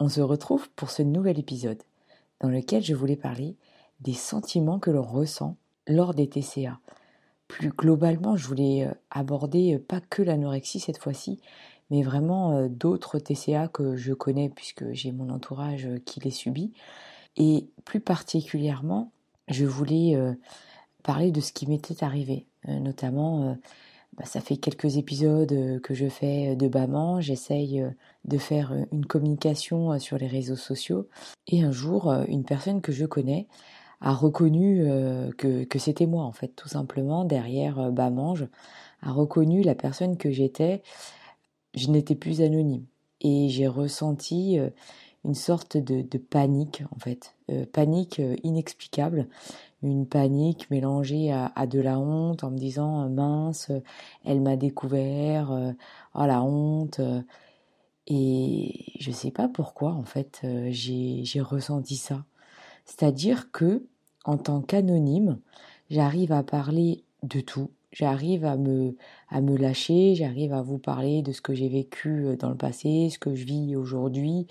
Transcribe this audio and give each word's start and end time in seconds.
on 0.00 0.08
se 0.08 0.20
retrouve 0.20 0.68
pour 0.70 0.90
ce 0.90 1.02
nouvel 1.02 1.38
épisode 1.38 1.82
dans 2.40 2.48
lequel 2.48 2.82
je 2.82 2.94
voulais 2.94 3.16
parler 3.16 3.56
des 4.00 4.12
sentiments 4.14 4.78
que 4.78 4.90
l'on 4.90 5.02
ressent 5.02 5.56
lors 5.86 6.14
des 6.14 6.28
TCA. 6.28 6.78
Plus 7.48 7.70
globalement, 7.70 8.36
je 8.36 8.46
voulais 8.46 8.86
euh, 8.86 8.92
aborder 9.10 9.74
euh, 9.74 9.78
pas 9.78 10.00
que 10.00 10.22
l'anorexie 10.22 10.80
cette 10.80 10.98
fois-ci, 10.98 11.40
mais 11.90 12.02
vraiment 12.02 12.52
euh, 12.52 12.68
d'autres 12.68 13.18
TCA 13.18 13.68
que 13.68 13.96
je 13.96 14.12
connais 14.12 14.48
puisque 14.48 14.92
j'ai 14.92 15.12
mon 15.12 15.30
entourage 15.30 15.88
qui 16.04 16.20
les 16.20 16.30
subit. 16.30 16.72
Et 17.36 17.68
plus 17.84 18.00
particulièrement, 18.00 19.12
je 19.48 19.64
voulais 19.64 20.16
parler 21.02 21.30
de 21.30 21.42
ce 21.42 21.52
qui 21.52 21.66
m'était 21.66 22.02
arrivé, 22.02 22.46
notamment 22.66 23.58
bah, 24.16 24.24
ça 24.24 24.40
fait 24.40 24.56
quelques 24.56 24.96
épisodes 24.96 25.52
euh, 25.52 25.78
que 25.80 25.94
je 25.94 26.08
fais 26.08 26.52
euh, 26.52 26.54
de 26.54 26.68
Baman, 26.68 27.20
j'essaye 27.20 27.82
euh, 27.82 27.90
de 28.24 28.38
faire 28.38 28.72
une 28.92 29.04
communication 29.04 29.98
sur 29.98 30.16
les 30.16 30.26
réseaux 30.26 30.56
sociaux. 30.56 31.08
Et 31.46 31.62
un 31.62 31.70
jour, 31.70 32.12
une 32.28 32.44
personne 32.44 32.80
que 32.80 32.92
je 32.92 33.04
connais 33.04 33.46
a 34.00 34.12
reconnu 34.12 34.84
que, 35.38 35.64
que 35.64 35.78
c'était 35.78 36.06
moi, 36.06 36.24
en 36.24 36.32
fait, 36.32 36.48
tout 36.48 36.68
simplement, 36.68 37.24
derrière 37.24 37.92
Bamange, 37.92 38.48
a 39.00 39.12
reconnu 39.12 39.62
la 39.62 39.76
personne 39.76 40.16
que 40.16 40.30
j'étais. 40.30 40.82
Je 41.74 41.88
n'étais 41.88 42.16
plus 42.16 42.42
anonyme. 42.42 42.84
Et 43.20 43.48
j'ai 43.48 43.68
ressenti 43.68 44.58
une 45.26 45.34
sorte 45.34 45.76
de, 45.76 46.18
panique, 46.18 46.84
en 46.94 46.98
fait, 46.98 47.34
panique 47.72 48.22
inexplicable 48.42 49.28
une 49.82 50.06
panique 50.06 50.70
mélangée 50.70 51.32
à, 51.32 51.66
de 51.66 51.80
la 51.80 51.98
honte 51.98 52.44
en 52.44 52.50
me 52.50 52.58
disant 52.58 53.04
euh, 53.04 53.08
mince, 53.08 53.70
elle 54.24 54.40
m'a 54.40 54.56
découvert, 54.56 55.52
euh, 55.52 55.72
oh 56.14 56.26
la 56.26 56.42
honte. 56.42 57.00
Euh. 57.00 57.22
Et 58.08 58.84
je 59.00 59.10
sais 59.10 59.32
pas 59.32 59.48
pourquoi 59.48 59.90
en 59.90 60.04
fait 60.04 60.46
j'ai 60.70 61.40
ressenti 61.40 61.96
ça. 61.96 62.24
C'est-à-dire 62.84 63.50
que 63.50 63.84
en 64.24 64.38
tant 64.38 64.60
qu'anonyme, 64.60 65.40
j'arrive 65.90 66.30
à 66.30 66.44
parler 66.44 67.02
de 67.24 67.40
tout, 67.40 67.70
j'arrive 67.90 68.44
à 68.44 68.56
me 68.56 68.94
lâcher, 69.56 70.14
j'arrive 70.14 70.52
à 70.52 70.62
vous 70.62 70.78
parler 70.78 71.22
de 71.22 71.32
ce 71.32 71.40
que 71.40 71.52
j'ai 71.52 71.68
vécu 71.68 72.36
dans 72.38 72.50
le 72.50 72.56
passé, 72.56 73.08
ce 73.10 73.18
que 73.18 73.34
je 73.34 73.44
vis 73.44 73.74
aujourd'hui, 73.74 74.46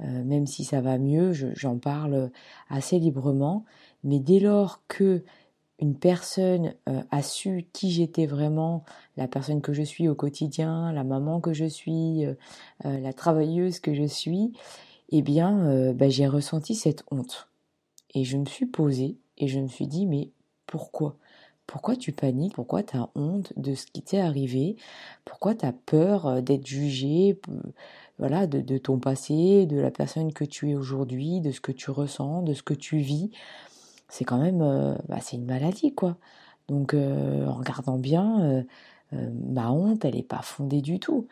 même 0.00 0.46
si 0.46 0.64
ça 0.64 0.80
va 0.80 0.98
mieux, 0.98 1.32
j'en 1.32 1.78
parle 1.78 2.30
assez 2.68 2.98
librement. 2.98 3.64
Mais 4.02 4.18
dès 4.18 4.40
lors 4.40 4.82
que 4.88 5.22
une 5.80 5.96
personne 5.96 6.74
euh, 6.88 7.02
a 7.10 7.22
su 7.22 7.66
qui 7.72 7.90
j'étais 7.90 8.26
vraiment, 8.26 8.84
la 9.16 9.26
personne 9.26 9.62
que 9.62 9.72
je 9.72 9.82
suis 9.82 10.08
au 10.08 10.14
quotidien, 10.14 10.92
la 10.92 11.04
maman 11.04 11.40
que 11.40 11.54
je 11.54 11.64
suis, 11.64 12.26
euh, 12.26 12.34
euh, 12.84 13.00
la 13.00 13.12
travailleuse 13.12 13.80
que 13.80 13.94
je 13.94 14.04
suis, 14.04 14.52
eh 15.08 15.22
bien, 15.22 15.92
bah, 15.94 16.08
j'ai 16.08 16.28
ressenti 16.28 16.76
cette 16.76 17.02
honte. 17.10 17.48
Et 18.14 18.22
je 18.22 18.36
me 18.36 18.44
suis 18.44 18.66
posée 18.66 19.18
et 19.38 19.48
je 19.48 19.58
me 19.58 19.66
suis 19.66 19.88
dit, 19.88 20.06
mais 20.06 20.30
pourquoi? 20.66 21.16
Pourquoi 21.66 21.96
tu 21.96 22.12
paniques? 22.12 22.54
Pourquoi 22.54 22.84
tu 22.84 22.96
as 22.96 23.08
honte 23.16 23.52
de 23.56 23.74
ce 23.74 23.86
qui 23.86 24.02
t'est 24.02 24.20
arrivé? 24.20 24.76
Pourquoi 25.24 25.56
tu 25.56 25.66
as 25.66 25.72
peur 25.72 26.42
d'être 26.42 26.66
jugé 26.66 27.40
voilà, 28.20 28.46
de, 28.46 28.78
ton 28.78 29.00
passé, 29.00 29.66
de 29.66 29.80
la 29.80 29.90
personne 29.90 30.32
que 30.32 30.44
tu 30.44 30.70
es 30.70 30.74
aujourd'hui, 30.76 31.40
de 31.40 31.50
ce 31.50 31.60
que 31.60 31.72
tu 31.72 31.90
ressens, 31.90 32.42
de 32.42 32.54
ce 32.54 32.62
que 32.62 32.74
tu 32.74 32.98
vis 32.98 33.32
c'est 34.10 34.24
quand 34.24 34.38
même, 34.38 34.60
euh, 34.60 34.94
bah, 35.08 35.18
c'est 35.20 35.36
une 35.36 35.46
maladie, 35.46 35.94
quoi. 35.94 36.16
Donc, 36.68 36.94
euh, 36.94 37.46
en 37.46 37.54
regardant 37.54 37.98
bien, 37.98 38.40
euh, 39.12 39.30
ma 39.50 39.70
honte, 39.70 40.04
elle 40.04 40.14
n'est 40.14 40.22
pas 40.22 40.42
fondée 40.42 40.82
du 40.82 41.00
tout. 41.00 41.26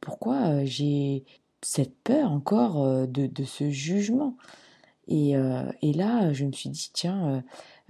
pourquoi 0.00 0.64
j'ai 0.64 1.24
cette 1.62 1.94
peur 2.02 2.32
encore 2.32 3.06
de, 3.06 3.26
de, 3.26 3.44
ce 3.44 3.70
jugement? 3.70 4.36
Et, 5.08 5.32
et, 5.82 5.92
là, 5.92 6.32
je 6.32 6.44
me 6.46 6.52
suis 6.52 6.70
dit, 6.70 6.90
tiens, 6.94 7.42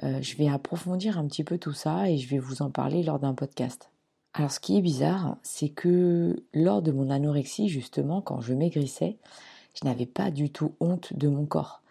je 0.03 0.37
vais 0.37 0.49
approfondir 0.49 1.19
un 1.19 1.27
petit 1.29 1.45
peu 1.45 1.59
tout 1.59 1.73
ça 1.73 2.11
et 2.11 2.19
je 2.19 2.29
vais 2.29 2.39
vous 2.39 2.63
en 2.63 2.71
parler 2.71 3.03
lors 3.05 3.21
d'un 3.21 3.35
podcast. 3.35 3.90
Alors, 4.33 4.53
ce 4.53 4.61
qui 4.61 4.79
est 4.79 4.83
bizarre, 4.83 5.37
c'est 5.43 5.71
que 5.71 6.45
lors 6.55 6.83
de 6.83 6.93
mon 6.93 7.11
anorexie, 7.11 7.69
justement, 7.69 8.21
quand 8.21 8.41
je 8.41 8.55
maigrissais, 8.55 9.19
je 9.75 9.87
n'avais 9.87 10.07
pas 10.07 10.31
du 10.31 10.51
tout 10.51 10.73
honte 10.81 11.13
de 11.17 11.29
mon 11.29 11.47
corps. 11.47 11.83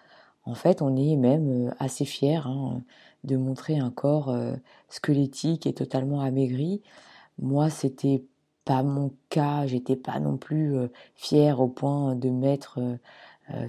En 0.46 0.56
fait, 0.56 0.82
on 0.82 0.96
est 0.96 1.16
même 1.18 1.68
euh, 1.68 1.72
assez 1.80 2.06
fier 2.06 2.48
hein, 2.48 2.82
de 3.24 3.36
montrer 3.38 3.78
un 3.78 3.92
corps 3.92 4.30
euh, 4.30 4.56
squelettique 4.90 5.68
et 5.68 5.74
totalement 5.74 6.22
amaigri. 6.22 6.82
Moi, 7.40 7.70
c'était 7.70 8.24
pas 8.66 8.84
mon 8.84 9.12
cas, 9.30 9.68
j'étais 9.68 9.96
pas 9.98 10.20
non 10.20 10.38
plus 10.38 10.76
euh, 10.78 10.88
fière 11.16 11.60
au 11.62 11.68
point 11.68 12.16
de 12.16 12.30
mettre 12.30 12.80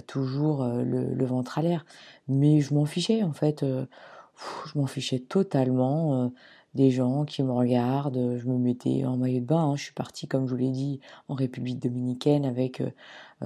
toujours 0.05 0.63
le, 0.63 1.25
ventre 1.25 1.57
à 1.57 1.63
l'air. 1.63 1.85
Mais 2.27 2.61
je 2.61 2.73
m'en 2.75 2.85
fichais 2.85 3.23
en 3.23 3.33
fait, 3.33 3.65
je 3.65 4.77
m'en 4.77 4.85
fichais 4.85 5.19
totalement 5.19 6.31
des 6.73 6.89
gens 6.89 7.25
qui 7.25 7.43
me 7.43 7.51
regardent. 7.51 8.37
Je 8.37 8.47
me 8.47 8.57
mettais 8.57 9.05
en 9.05 9.17
maillot 9.17 9.39
de 9.39 9.45
bain. 9.45 9.71
Hein. 9.71 9.75
Je 9.75 9.83
suis 9.83 9.93
partie, 9.93 10.27
comme 10.27 10.45
je 10.45 10.51
vous 10.51 10.57
l'ai 10.57 10.69
dit, 10.71 10.99
en 11.27 11.33
République 11.33 11.79
dominicaine 11.79 12.45
avec 12.45 12.81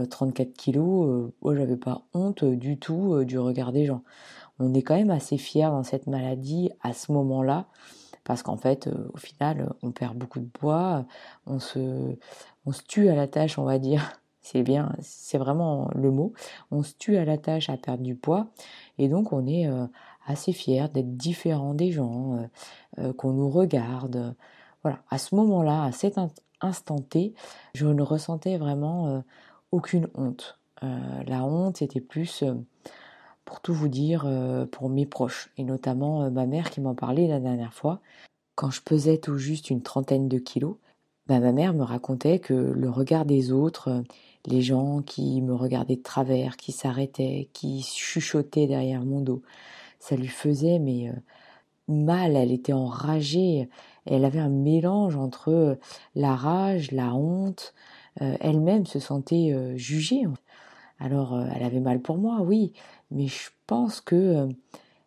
34 0.09 0.47
euh, 0.47 0.52
kilos. 0.56 1.08
Euh, 1.08 1.34
moi, 1.41 1.56
j'avais 1.56 1.78
pas 1.78 2.03
honte 2.14 2.44
du 2.44 2.78
tout 2.78 3.14
euh, 3.14 3.25
du 3.25 3.40
regard 3.40 3.72
des 3.72 3.85
gens. 3.85 4.03
On 4.59 4.74
est 4.74 4.81
quand 4.81 4.96
même 4.96 5.12
assez 5.12 5.38
fiers 5.38 5.64
dans 5.64 5.84
cette 5.84 6.08
maladie 6.08 6.72
à 6.81 6.94
ce 6.94 7.12
moment-là. 7.12 7.68
Parce 8.24 8.41
qu'en 8.41 8.58
fait, 8.58 8.90
au 9.14 9.18
final, 9.18 9.74
on 9.84 9.91
perd 9.91 10.18
beaucoup 10.18 10.40
de 10.40 10.47
poids, 10.47 11.06
on 11.46 11.59
se, 11.59 12.18
on 12.66 12.72
se 12.72 12.81
tue 12.81 13.08
à 13.09 13.16
la 13.16 13.28
tâche, 13.28 13.59
on 13.59 13.66
va 13.66 13.78
dire, 13.78 14.14
c'est 14.41 14.64
bien, 14.64 14.96
c'est 15.00 15.38
vraiment 15.38 15.91
le 15.94 16.09
mot. 16.09 16.34
On 16.72 16.81
se 16.81 16.94
tue 16.97 17.18
à 17.18 17.25
la 17.25 17.38
tâche 17.38 17.69
à 17.69 17.78
perdre 17.78 18.02
du 18.02 18.16
poids 18.16 18.47
et 18.97 19.09
donc 19.09 19.31
on 19.31 19.46
est 19.46 19.69
assez 20.25 20.53
fier 20.53 20.90
d'être 20.90 21.16
différent 21.16 21.75
des 21.75 21.91
gens, 21.91 22.50
euh, 22.97 23.09
euh, 23.09 23.13
qu'on 23.13 23.31
nous 23.31 23.50
regarde. 23.50 24.35
Voilà, 24.83 25.00
à 25.09 25.17
ce 25.17 25.35
moment-là, 25.35 25.83
à 25.83 25.91
cet 25.91 26.19
instant 26.61 27.00
T, 27.00 27.33
je 27.73 27.88
ne 27.88 28.01
ressentais 28.01 28.57
vraiment 28.57 29.07
euh, 29.07 29.19
aucune 29.72 30.07
honte. 30.16 30.59
la 30.81 31.44
honte, 31.44 31.78
c'était 31.78 32.01
plus, 32.01 32.44
pour 33.45 33.61
tout 33.61 33.73
vous 33.73 33.88
dire, 33.88 34.28
pour 34.72 34.89
mes 34.89 35.05
proches, 35.07 35.50
et 35.57 35.63
notamment 35.63 36.29
ma 36.29 36.45
mère 36.45 36.69
qui 36.69 36.81
m'en 36.81 36.94
parlait 36.94 37.28
la 37.28 37.39
dernière 37.39 37.73
fois. 37.73 38.01
Quand 38.55 38.69
je 38.69 38.81
pesais 38.81 39.17
tout 39.17 39.38
juste 39.38 39.69
une 39.72 39.81
trentaine 39.81 40.28
de 40.29 40.38
kilos, 40.38 40.78
bah, 41.28 41.39
ma 41.39 41.51
mère 41.51 41.73
me 41.73 41.84
racontait 41.84 42.39
que 42.39 42.53
le 42.53 42.89
regard 42.89 43.25
des 43.25 43.51
autres, 43.51 44.03
les 44.45 44.61
gens 44.61 45.01
qui 45.01 45.41
me 45.41 45.53
regardaient 45.55 45.95
de 45.95 46.03
travers, 46.03 46.55
qui 46.57 46.72
s'arrêtaient, 46.72 47.50
qui 47.53 47.81
chuchotaient 47.81 48.67
derrière 48.67 49.03
mon 49.03 49.22
dos, 49.22 49.41
ça 50.00 50.16
lui 50.16 50.28
faisait 50.28 50.79
mais 50.79 51.09
euh, 51.09 51.13
mal, 51.88 52.35
elle 52.35 52.51
était 52.51 52.73
enragée, 52.73 53.69
elle 54.06 54.25
avait 54.25 54.40
un 54.40 54.50
mélange 54.50 55.16
entre 55.16 55.51
euh, 55.51 55.75
la 56.16 56.35
rage, 56.35 56.91
la 56.91 57.13
honte, 57.13 57.73
euh, 58.22 58.35
elle-même 58.40 58.85
se 58.85 59.00
sentait 59.00 59.53
jugée. 59.78 60.23
Alors 61.00 61.38
elle 61.53 61.63
avait 61.63 61.81
mal 61.81 62.01
pour 62.01 62.18
moi, 62.18 62.40
oui, 62.41 62.72
mais 63.11 63.28
je 63.28 63.49
pense 63.67 63.99
que 63.99 64.47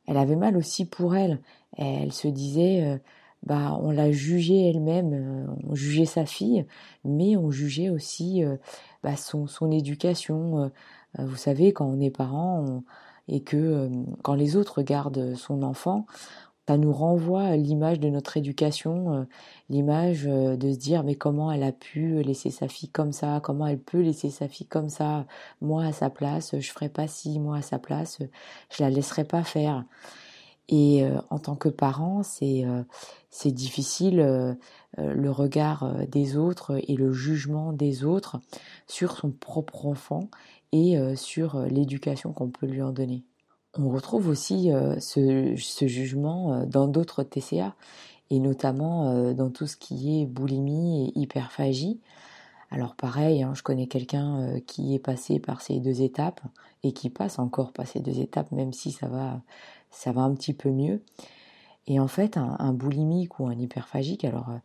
elle 0.07 0.19
avait 0.19 0.37
mal 0.37 0.57
aussi 0.57 0.85
pour 0.85 1.17
elle. 1.17 1.41
Elle 1.77 2.13
se 2.13 2.29
disait 2.29 3.01
bah 3.43 3.79
on 3.81 3.91
l'a 3.91 4.13
jugée 4.13 4.69
elle-même, 4.69 5.57
on 5.67 5.75
jugeait 5.75 6.05
sa 6.05 6.27
fille, 6.27 6.67
mais 7.05 7.39
on 7.39 7.51
jugeait 7.51 7.89
aussi 7.89 8.45
bah, 9.03 9.17
son, 9.17 9.47
éducation. 9.71 10.71
vous 11.19 11.37
savez, 11.37 11.73
quand 11.73 11.87
on 11.87 12.01
est 12.01 12.11
parent, 12.11 12.83
et 13.29 13.41
que 13.41 13.57
euh, 13.57 13.89
quand 14.23 14.35
les 14.35 14.57
autres 14.57 14.79
regardent 14.79 15.35
son 15.37 15.63
enfant, 15.63 16.07
ça 16.69 16.77
nous 16.77 16.93
renvoie 16.93 17.57
l'image 17.57 17.99
de 17.99 18.11
notre 18.11 18.37
éducation, 18.37 19.15
euh, 19.15 19.25
l'image 19.71 20.27
euh, 20.27 20.55
de 20.55 20.71
se 20.71 20.77
dire 20.77 21.03
mais 21.03 21.15
comment 21.15 21.51
elle 21.51 21.63
a 21.63 21.73
pu 21.73 22.23
laisser 22.23 22.51
sa 22.51 22.69
fille 22.69 22.91
comme 22.91 23.11
ça, 23.11 23.41
comment 23.43 23.67
elle 23.67 23.79
peut 23.79 24.03
laisser 24.03 24.29
sa 24.29 24.49
fille 24.49 24.67
comme 24.67 24.91
ça, 24.91 25.25
moi 25.63 25.85
à 25.85 25.93
sa 25.93 26.11
place, 26.11 26.55
je 26.61 26.71
ferais 26.71 26.91
pas 26.91 27.07
ci, 27.07 27.41
moi 27.41 27.57
à 27.57 27.63
sa 27.63 27.79
place, 27.79 28.19
je 28.71 28.83
la 28.83 28.91
laisserais 28.91 29.25
pas 29.25 29.45
faire. 29.45 29.87
Et 30.69 31.03
en 31.31 31.39
tant 31.39 31.57
que 31.57 31.71
parent, 31.71 32.23
c'est 32.23 32.67
c'est 33.31 33.53
difficile 33.53 34.57
le 34.99 35.31
regard 35.31 36.07
des 36.09 36.37
autres 36.37 36.79
et 36.87 36.95
le 36.95 37.11
jugement 37.11 37.73
des 37.73 38.05
autres 38.05 38.39
sur 38.87 39.17
son 39.17 39.31
propre 39.31 39.87
enfant 39.87 40.29
et 40.73 40.99
sur 41.17 41.61
l'éducation 41.61 42.35
qu'on 42.35 42.51
peut 42.51 42.67
lui 42.67 42.83
en 42.83 42.93
donner. 42.93 43.25
On 43.79 43.89
retrouve 43.91 44.29
aussi 44.29 44.71
ce, 45.01 45.55
ce, 45.57 45.87
jugement 45.87 46.65
dans 46.67 46.89
d'autres 46.89 47.23
TCA 47.23 47.75
et 48.31 48.41
notamment 48.41 49.33
dans 49.33 49.51
tout 49.51 49.67
ce 49.67 49.77
qui 49.77 50.21
est 50.21 50.27
boulimie 50.27 51.07
et 51.07 51.19
hyperphagie. 51.19 52.01
Alors 52.71 52.97
pareil, 52.97 53.43
hein, 53.43 53.53
je 53.55 53.63
connais 53.63 53.87
quelqu'un 53.87 54.59
qui 54.67 54.95
est 54.95 54.99
passé 54.99 55.39
par 55.39 55.61
ces 55.61 55.79
deux 55.79 56.03
étapes 56.03 56.41
et 56.83 56.93
qui 56.93 57.11
passe 57.11 57.39
encore 57.39 57.73
par 57.73 57.87
ces 57.87 58.01
deux 58.01 58.21
étapes, 58.21 58.51
même 58.53 58.73
si 58.73 58.93
ça 58.93 59.09
va, 59.09 59.41
un 60.21 60.35
petit 60.35 60.55
peu 60.55 60.71
mieux. 60.71 61.03
Et 61.87 62.01
en 62.01 62.09
fait, 62.09 62.37
un, 62.37 62.73
boulimique 62.75 63.41
ou 63.41 63.47
un 63.47 63.59
hyperphagique, 63.59 64.25
alors 64.25 64.51
euh, 64.51 64.59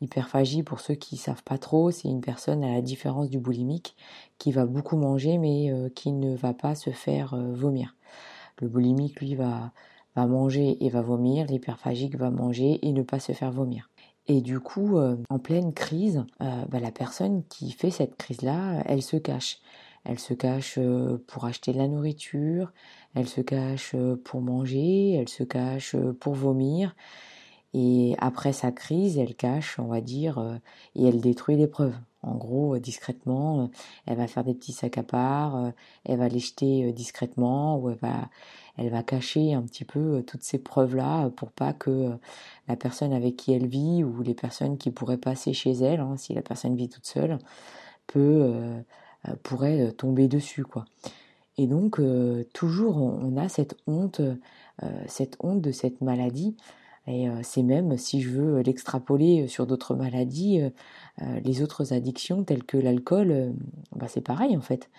hyperphagie, 0.00 0.62
pour 0.62 0.80
ceux 0.80 0.94
qui 0.94 1.18
savent 1.18 1.42
pas 1.42 1.58
trop, 1.58 1.90
c'est 1.90 2.08
une 2.08 2.22
personne 2.22 2.64
à 2.64 2.72
la 2.72 2.80
différence 2.80 3.28
du 3.28 3.38
boulimique 3.38 3.96
qui 4.38 4.50
va 4.50 4.64
beaucoup 4.64 4.96
manger 4.96 5.36
mais 5.36 5.70
euh, 5.70 5.90
qui 5.94 6.10
ne 6.12 6.34
va 6.34 6.54
pas 6.54 6.74
se 6.74 6.88
faire 6.88 7.34
euh, 7.34 7.52
vomir. 7.52 7.94
Le 8.60 8.68
boulimique, 8.68 9.20
lui, 9.20 9.34
va, 9.34 9.72
va 10.16 10.26
manger 10.26 10.76
et 10.84 10.88
va 10.88 11.02
vomir. 11.02 11.46
L'hyperphagique 11.46 12.16
va 12.16 12.30
manger 12.30 12.78
et 12.86 12.92
ne 12.92 13.02
pas 13.02 13.20
se 13.20 13.32
faire 13.32 13.50
vomir. 13.50 13.90
Et 14.26 14.40
du 14.42 14.60
coup, 14.60 14.98
en 14.98 15.38
pleine 15.38 15.72
crise, 15.72 16.24
bah, 16.38 16.78
la 16.80 16.92
personne 16.92 17.42
qui 17.48 17.72
fait 17.72 17.90
cette 17.90 18.16
crise-là, 18.16 18.82
elle 18.86 19.02
se 19.02 19.16
cache. 19.16 19.58
Elle 20.04 20.18
se 20.18 20.34
cache 20.34 20.78
pour 21.26 21.44
acheter 21.46 21.72
de 21.72 21.78
la 21.78 21.88
nourriture, 21.88 22.72
elle 23.14 23.28
se 23.28 23.40
cache 23.40 23.96
pour 24.24 24.40
manger, 24.40 25.14
elle 25.14 25.28
se 25.28 25.42
cache 25.42 25.96
pour 26.20 26.34
vomir. 26.34 26.94
Et 27.74 28.14
après 28.18 28.52
sa 28.52 28.72
crise, 28.72 29.18
elle 29.18 29.34
cache, 29.34 29.78
on 29.78 29.86
va 29.86 30.00
dire, 30.00 30.60
et 30.94 31.06
elle 31.06 31.20
détruit 31.20 31.56
les 31.56 31.66
preuves. 31.66 31.96
En 32.22 32.34
gros, 32.34 32.78
discrètement, 32.78 33.70
elle 34.06 34.16
va 34.18 34.26
faire 34.26 34.44
des 34.44 34.54
petits 34.54 34.72
sacs 34.72 34.98
à 34.98 35.02
part, 35.02 35.72
elle 36.04 36.18
va 36.18 36.28
les 36.28 36.38
jeter 36.38 36.92
discrètement, 36.92 37.78
ou 37.78 37.88
elle 37.88 37.96
va, 37.96 38.28
elle 38.76 38.90
va 38.90 39.02
cacher 39.02 39.54
un 39.54 39.62
petit 39.62 39.86
peu 39.86 40.22
toutes 40.26 40.42
ces 40.42 40.58
preuves-là 40.58 41.30
pour 41.30 41.50
pas 41.50 41.72
que 41.72 42.10
la 42.68 42.76
personne 42.76 43.14
avec 43.14 43.36
qui 43.36 43.52
elle 43.54 43.66
vit 43.66 44.04
ou 44.04 44.22
les 44.22 44.34
personnes 44.34 44.76
qui 44.76 44.90
pourraient 44.90 45.16
passer 45.16 45.54
chez 45.54 45.72
elle, 45.72 46.00
hein, 46.00 46.16
si 46.18 46.34
la 46.34 46.42
personne 46.42 46.76
vit 46.76 46.90
toute 46.90 47.06
seule, 47.06 47.38
peut 48.06 48.82
euh, 49.28 49.34
pourrait 49.42 49.88
euh, 49.88 49.92
tomber 49.92 50.28
dessus, 50.28 50.64
quoi. 50.64 50.84
Et 51.58 51.66
donc, 51.66 51.98
euh, 51.98 52.44
toujours, 52.54 52.96
on 52.96 53.36
a 53.36 53.48
cette 53.48 53.76
honte, 53.86 54.20
cette 55.06 55.36
honte 55.40 55.60
de 55.60 55.72
cette 55.72 56.00
maladie. 56.00 56.56
Et 57.10 57.28
c'est 57.42 57.62
même, 57.62 57.96
si 57.96 58.22
je 58.22 58.30
veux 58.30 58.60
l'extrapoler 58.60 59.48
sur 59.48 59.66
d'autres 59.66 59.94
maladies, 59.94 60.60
les 61.20 61.62
autres 61.62 61.92
addictions 61.92 62.44
telles 62.44 62.64
que 62.64 62.76
l'alcool, 62.76 63.52
bah 63.96 64.06
c'est 64.08 64.20
pareil 64.20 64.56
en 64.56 64.60
fait. 64.60 64.90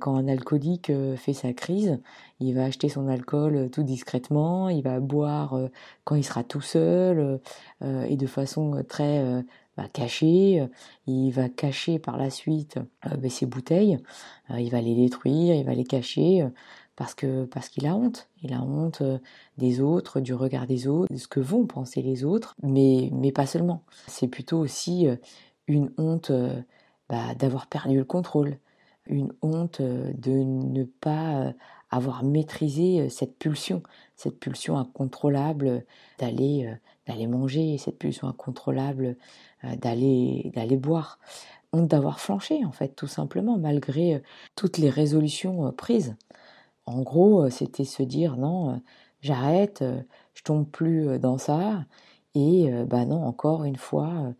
quand 0.00 0.16
un 0.16 0.28
alcoolique 0.28 0.92
fait 1.16 1.32
sa 1.32 1.52
crise, 1.52 1.98
il 2.40 2.54
va 2.54 2.64
acheter 2.64 2.88
son 2.88 3.08
alcool 3.08 3.70
tout 3.70 3.82
discrètement, 3.82 4.68
il 4.68 4.82
va 4.82 5.00
boire 5.00 5.58
quand 6.04 6.14
il 6.14 6.24
sera 6.24 6.44
tout 6.44 6.60
seul 6.60 7.40
et 7.82 8.16
de 8.16 8.26
façon 8.26 8.84
très 8.86 9.42
va 9.80 9.88
cacher, 9.88 10.60
euh, 10.60 10.66
il 11.06 11.30
va 11.30 11.48
cacher 11.48 11.98
par 11.98 12.16
la 12.16 12.30
suite 12.30 12.78
euh, 13.06 13.16
ben, 13.16 13.30
ses 13.30 13.46
bouteilles, 13.46 13.98
euh, 14.50 14.60
il 14.60 14.70
va 14.70 14.80
les 14.80 14.94
détruire, 14.94 15.54
il 15.54 15.64
va 15.64 15.74
les 15.74 15.84
cacher 15.84 16.46
parce 17.00 17.14
que 17.14 17.46
parce 17.46 17.70
qu'il 17.70 17.86
a 17.86 17.96
honte, 17.96 18.28
il 18.42 18.52
a 18.52 18.60
honte 18.60 19.02
des 19.56 19.80
autres, 19.80 20.20
du 20.20 20.34
regard 20.34 20.66
des 20.66 20.86
autres, 20.86 21.10
de 21.10 21.18
ce 21.18 21.28
que 21.28 21.40
vont 21.40 21.64
penser 21.64 22.02
les 22.02 22.24
autres, 22.24 22.54
mais 22.62 23.08
mais 23.14 23.32
pas 23.32 23.46
seulement. 23.46 23.84
C'est 24.06 24.28
plutôt 24.28 24.58
aussi 24.58 25.06
une 25.66 25.90
honte 25.96 26.30
bah, 27.08 27.34
d'avoir 27.38 27.68
perdu 27.68 27.96
le 27.96 28.04
contrôle, 28.04 28.58
une 29.06 29.32
honte 29.40 29.80
de 29.80 30.30
ne 30.30 30.84
pas 30.84 31.54
avoir 31.90 32.22
maîtrisé 32.22 33.08
cette 33.08 33.38
pulsion, 33.38 33.82
cette 34.14 34.38
pulsion 34.38 34.76
incontrôlable 34.76 35.86
d'aller 36.18 36.70
d'aller 37.06 37.26
manger, 37.26 37.78
cette 37.78 37.98
pulsion 37.98 38.28
incontrôlable 38.28 39.16
euh, 39.64 39.76
d'aller 39.76 40.52
d'aller 40.54 40.76
boire, 40.76 41.18
honte 41.72 41.88
d'avoir 41.88 42.20
flanché 42.20 42.64
en 42.64 42.72
fait 42.72 42.94
tout 42.94 43.06
simplement 43.06 43.58
malgré 43.58 44.16
euh, 44.16 44.18
toutes 44.54 44.78
les 44.78 44.90
résolutions 44.90 45.66
euh, 45.66 45.72
prises. 45.72 46.16
En 46.86 47.02
gros, 47.02 47.48
c'était 47.50 47.84
se 47.84 48.02
dire 48.02 48.36
non, 48.36 48.82
j'arrête, 49.20 49.84
je 50.34 50.42
tombe 50.42 50.66
plus 50.68 51.18
dans 51.18 51.38
ça 51.38 51.84
et 52.34 52.70
bah 52.86 53.04
non, 53.04 53.24
encore 53.24 53.64
une 53.64 53.76
fois, 53.76 54.34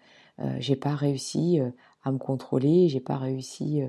j'ai 0.58 0.76
pas 0.76 0.94
réussi 0.94 1.60
à 2.02 2.12
me 2.12 2.18
contrôler, 2.18 2.88
j'ai 2.88 3.00
pas 3.00 3.16
réussi 3.16 3.82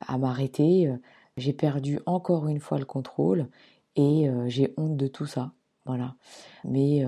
à 0.00 0.18
m'arrêter, 0.18 0.92
j'ai 1.36 1.52
perdu 1.52 2.00
encore 2.06 2.48
une 2.48 2.60
fois 2.60 2.78
le 2.78 2.84
contrôle 2.84 3.48
et 3.94 4.28
j'ai 4.46 4.74
honte 4.76 4.96
de 4.96 5.06
tout 5.06 5.26
ça. 5.26 5.52
Voilà. 5.86 6.16
Mais 6.64 7.04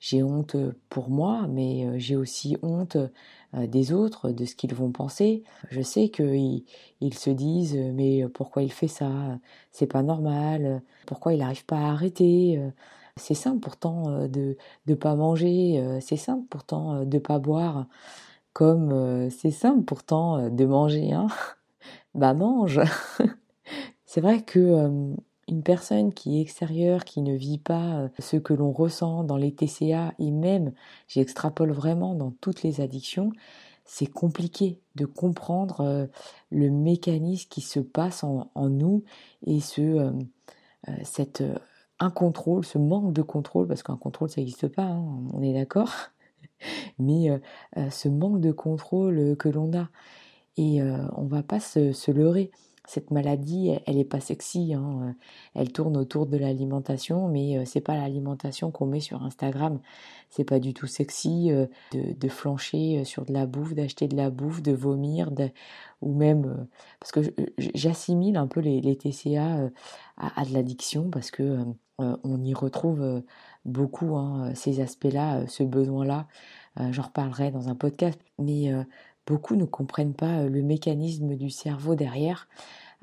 j'ai 0.00 0.22
honte 0.22 0.56
pour 0.88 1.10
moi, 1.10 1.46
mais 1.48 1.98
j'ai 1.98 2.16
aussi 2.16 2.56
honte 2.62 2.96
des 3.54 3.92
autres, 3.92 4.30
de 4.30 4.44
ce 4.44 4.54
qu'ils 4.54 4.74
vont 4.74 4.90
penser. 4.92 5.42
Je 5.70 5.80
sais 5.80 6.08
qu'ils 6.10 6.64
ils 7.00 7.14
se 7.14 7.30
disent 7.30 7.76
mais 7.94 8.26
pourquoi 8.28 8.62
il 8.62 8.72
fait 8.72 8.88
ça? 8.88 9.10
C'est 9.72 9.86
pas 9.86 10.02
normal. 10.02 10.82
Pourquoi 11.06 11.32
il 11.32 11.38
n'arrive 11.40 11.64
pas 11.64 11.78
à 11.78 11.90
arrêter? 11.92 12.60
C'est 13.16 13.34
simple 13.34 13.60
pourtant 13.60 14.28
de 14.28 14.56
ne 14.86 14.94
pas 14.94 15.14
manger. 15.14 15.98
C'est 16.02 16.16
simple 16.16 16.46
pourtant 16.50 17.04
de 17.04 17.18
pas 17.18 17.38
boire. 17.38 17.86
Comme 18.52 19.30
c'est 19.30 19.50
simple 19.50 19.84
pourtant 19.84 20.50
de 20.50 20.64
manger. 20.66 21.12
Hein 21.12 21.28
bah 22.14 22.34
mange. 22.34 22.80
c'est 24.06 24.20
vrai 24.20 24.42
que 24.42 25.14
une 25.48 25.62
personne 25.62 26.12
qui 26.12 26.38
est 26.38 26.40
extérieure, 26.42 27.04
qui 27.04 27.22
ne 27.22 27.34
vit 27.34 27.58
pas 27.58 28.00
euh, 28.00 28.08
ce 28.18 28.36
que 28.36 28.52
l'on 28.52 28.72
ressent 28.72 29.24
dans 29.24 29.36
les 29.36 29.54
TCA 29.54 30.14
et 30.18 30.30
même, 30.30 30.72
j'extrapole 31.08 31.72
vraiment 31.72 32.14
dans 32.14 32.32
toutes 32.40 32.62
les 32.62 32.80
addictions, 32.80 33.32
c'est 33.84 34.06
compliqué 34.06 34.80
de 34.96 35.06
comprendre 35.06 35.80
euh, 35.80 36.06
le 36.50 36.70
mécanisme 36.70 37.48
qui 37.48 37.60
se 37.60 37.78
passe 37.78 38.24
en, 38.24 38.50
nous 38.56 39.04
et 39.46 39.60
ce, 39.60 39.80
euh, 39.80 40.12
cet 41.04 41.44
incontrôle, 42.00 42.64
ce 42.64 42.78
manque 42.78 43.12
de 43.12 43.22
contrôle, 43.22 43.68
parce 43.68 43.82
qu'un 43.82 43.96
contrôle 43.96 44.30
ça 44.30 44.40
n'existe 44.40 44.68
pas, 44.68 44.82
hein, 44.82 45.22
on 45.32 45.42
est 45.42 45.54
d'accord, 45.54 45.92
mais 46.98 47.40
ce 47.90 48.08
manque 48.08 48.40
de 48.40 48.50
contrôle 48.50 49.36
que 49.36 49.48
l'on 49.48 49.76
a. 49.76 49.88
Et 50.56 50.80
on 50.82 51.26
va 51.26 51.42
pas 51.42 51.60
se 51.60 52.10
leurrer 52.10 52.50
cette 52.86 53.10
maladie, 53.10 53.72
elle 53.86 53.96
n'est 53.96 54.04
pas 54.04 54.20
sexy. 54.20 54.72
Hein. 54.72 55.00
Euh, 55.02 55.12
elle 55.54 55.72
tourne 55.72 55.96
autour 55.96 56.26
de 56.26 56.36
l'alimentation, 56.36 57.28
mais 57.28 57.58
euh, 57.58 57.64
c'est 57.66 57.80
pas 57.80 57.96
l'alimentation 57.96 58.70
qu'on 58.70 58.86
met 58.86 59.00
sur 59.00 59.22
Instagram. 59.22 59.80
C'est 60.30 60.44
pas 60.44 60.60
du 60.60 60.72
tout 60.72 60.86
sexy 60.86 61.50
euh, 61.50 61.66
de, 61.92 62.28
flancher 62.28 63.04
sur 63.04 63.24
de 63.24 63.32
la 63.32 63.46
bouffe, 63.46 63.74
d'acheter 63.74 64.08
de 64.08 64.16
la 64.16 64.30
bouffe, 64.30 64.62
de 64.62 64.72
vomir, 64.72 65.30
ou 66.00 66.14
même 66.14 66.66
parce 67.00 67.12
que 67.12 67.20
j'assimile 67.58 68.36
un 68.36 68.46
peu 68.46 68.60
les, 68.60 68.96
TCA 68.96 69.70
à, 70.16 70.44
de 70.44 70.52
l'addiction 70.52 71.10
parce 71.10 71.30
que 71.30 71.58
on 71.98 72.44
y 72.44 72.52
retrouve 72.52 73.22
beaucoup 73.64 74.16
hein, 74.16 74.52
ces 74.54 74.80
aspects-là, 74.80 75.46
ce 75.46 75.62
besoin-là. 75.62 76.26
J'en 76.90 77.02
reparlerai 77.02 77.50
dans 77.50 77.68
un 77.68 77.74
podcast, 77.74 78.20
mais 78.38 78.70
beaucoup 79.26 79.56
ne 79.56 79.64
comprennent 79.64 80.14
pas 80.14 80.44
le 80.44 80.62
mécanisme 80.62 81.34
du 81.36 81.50
cerveau 81.50 81.94
derrière. 81.94 82.48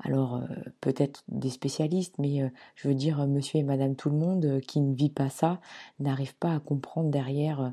Alors 0.00 0.42
peut-être 0.80 1.22
des 1.28 1.50
spécialistes, 1.50 2.16
mais 2.18 2.50
je 2.74 2.88
veux 2.88 2.94
dire 2.94 3.26
monsieur 3.28 3.60
et 3.60 3.62
madame 3.62 3.94
tout 3.94 4.10
le 4.10 4.16
monde 4.16 4.60
qui 4.66 4.80
ne 4.80 4.92
vit 4.94 5.10
pas 5.10 5.28
ça 5.28 5.60
n'arrive 6.00 6.34
pas 6.34 6.54
à 6.54 6.58
comprendre 6.60 7.10
derrière 7.10 7.72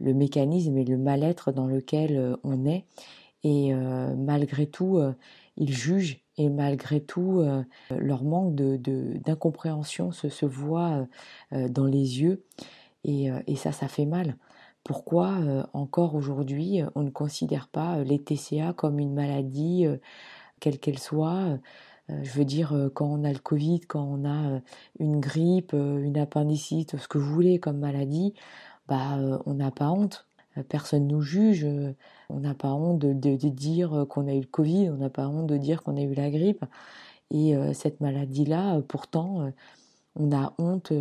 le 0.00 0.14
mécanisme 0.14 0.78
et 0.78 0.84
le 0.84 0.96
mal-être 0.96 1.52
dans 1.52 1.66
lequel 1.66 2.36
on 2.42 2.64
est. 2.64 2.86
Et 3.44 3.74
malgré 3.74 4.66
tout, 4.66 4.98
ils 5.56 5.72
jugent 5.72 6.20
et 6.38 6.48
malgré 6.48 7.00
tout, 7.00 7.44
leur 7.90 8.24
manque 8.24 8.54
d'incompréhension 8.54 10.10
se, 10.10 10.28
se 10.28 10.46
voit 10.46 11.06
dans 11.52 11.86
les 11.86 12.22
yeux. 12.22 12.44
Et, 13.04 13.28
et 13.46 13.56
ça, 13.56 13.72
ça 13.72 13.88
fait 13.88 14.06
mal. 14.06 14.36
Pourquoi 14.84 15.38
encore 15.74 16.14
aujourd'hui 16.14 16.82
on 16.94 17.02
ne 17.02 17.10
considère 17.10 17.68
pas 17.68 18.02
les 18.04 18.18
TCA 18.18 18.72
comme 18.72 18.98
une 18.98 19.12
maladie, 19.12 19.86
quelle 20.60 20.78
qu'elle 20.78 20.98
soit 20.98 21.58
Je 22.08 22.30
veux 22.32 22.44
dire, 22.44 22.90
quand 22.94 23.06
on 23.06 23.24
a 23.24 23.32
le 23.32 23.38
Covid, 23.38 23.80
quand 23.80 24.02
on 24.02 24.24
a 24.24 24.60
une 24.98 25.20
grippe, 25.20 25.74
une 25.74 26.18
appendicite, 26.18 26.96
ce 26.96 27.08
que 27.08 27.18
vous 27.18 27.32
voulez 27.32 27.58
comme 27.58 27.78
maladie, 27.78 28.34
bah 28.88 29.18
on 29.46 29.54
n'a 29.54 29.70
pas 29.70 29.90
honte. 29.90 30.26
Personne 30.68 31.06
nous 31.06 31.20
juge. 31.20 31.66
On 32.30 32.40
n'a 32.40 32.54
pas 32.54 32.72
honte 32.72 32.98
de, 32.98 33.48
dire 33.50 34.06
qu'on 34.08 34.26
a 34.28 34.34
eu 34.34 34.40
le 34.40 34.46
Covid, 34.46 34.90
on 34.90 34.96
n'a 34.96 35.10
pas 35.10 35.28
honte 35.28 35.46
de 35.46 35.56
dire 35.56 35.82
qu'on 35.82 35.96
a 35.96 36.02
eu 36.02 36.14
la 36.14 36.30
grippe. 36.30 36.64
Et 37.30 37.54
cette 37.74 38.00
maladie-là, 38.00 38.80
pourtant, 38.88 39.52
on 40.18 40.32
a 40.32 40.54
honte 40.58 40.92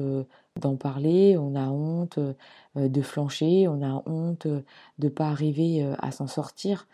d'en 0.60 0.76
parler, 0.76 1.38
on 1.38 1.56
a 1.56 1.68
honte 1.70 2.18
euh, 2.20 2.34
de 2.76 3.02
flancher, 3.02 3.68
on 3.68 3.82
a 3.82 4.04
honte 4.06 4.48
de 4.48 4.64
ne 5.00 5.10
pas 5.10 5.28
arriver 5.30 5.84
euh, 5.84 5.96
à 6.00 6.12
s'en 6.12 6.28
sortir. 6.28 6.88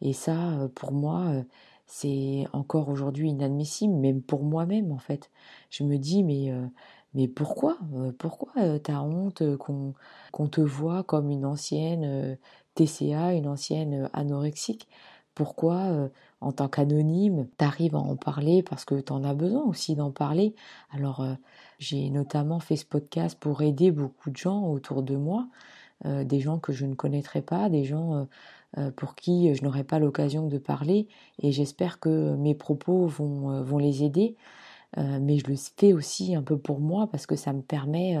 Et 0.00 0.12
ça, 0.12 0.52
euh, 0.52 0.68
pour 0.68 0.92
moi, 0.92 1.32
c'est 1.86 2.46
encore 2.52 2.88
aujourd'hui 2.88 3.30
inadmissible, 3.30 3.94
même 3.94 4.22
pour 4.22 4.42
moi-même 4.44 4.92
en 4.92 4.98
fait. 4.98 5.30
Je 5.70 5.84
me 5.84 5.96
dis 5.98 6.22
mais 6.24 6.52
mais 7.14 7.26
pourquoi 7.28 7.78
Pourquoi 8.18 8.78
t'as 8.80 9.00
honte 9.00 9.56
qu'on 9.56 9.94
qu'on 10.32 10.48
te 10.48 10.60
voit 10.60 11.02
comme 11.02 11.30
une 11.30 11.44
ancienne 11.44 12.38
TCA, 12.76 13.32
une 13.34 13.48
ancienne 13.48 14.08
anorexique? 14.12 14.88
Pourquoi 15.34 16.10
en 16.40 16.52
tant 16.52 16.68
qu'anonyme, 16.68 17.46
t'arrives 17.56 17.94
à 17.94 17.98
en 17.98 18.16
parler 18.16 18.62
parce 18.62 18.84
que 18.84 19.00
t'en 19.00 19.24
as 19.24 19.34
besoin 19.34 19.62
aussi 19.62 19.94
d'en 19.94 20.10
parler. 20.10 20.54
Alors 20.90 21.24
j'ai 21.78 22.10
notamment 22.10 22.60
fait 22.60 22.76
ce 22.76 22.84
podcast 22.84 23.38
pour 23.38 23.62
aider 23.62 23.90
beaucoup 23.90 24.30
de 24.30 24.36
gens 24.36 24.66
autour 24.66 25.02
de 25.02 25.16
moi, 25.16 25.48
des 26.04 26.40
gens 26.40 26.58
que 26.58 26.72
je 26.72 26.84
ne 26.84 26.94
connaîtrais 26.94 27.42
pas, 27.42 27.68
des 27.68 27.84
gens 27.84 28.26
euh, 28.78 28.92
pour 28.92 29.16
qui 29.16 29.52
je 29.54 29.64
n'aurai 29.64 29.82
pas 29.82 29.98
l'occasion 29.98 30.46
de 30.46 30.56
parler 30.56 31.08
et 31.40 31.50
j'espère 31.50 31.98
que 31.98 32.36
mes 32.36 32.54
propos 32.54 33.06
vont, 33.06 33.50
euh, 33.50 33.78
les 33.80 34.04
aider. 34.04 34.36
Euh, 34.98 35.18
mais 35.20 35.38
je 35.38 35.46
le 35.48 35.56
fais 35.56 35.92
aussi 35.92 36.36
un 36.36 36.42
peu 36.42 36.56
pour 36.56 36.80
moi 36.80 37.08
parce 37.10 37.26
que 37.26 37.36
ça 37.36 37.52
me 37.52 37.62
permet 37.62 38.16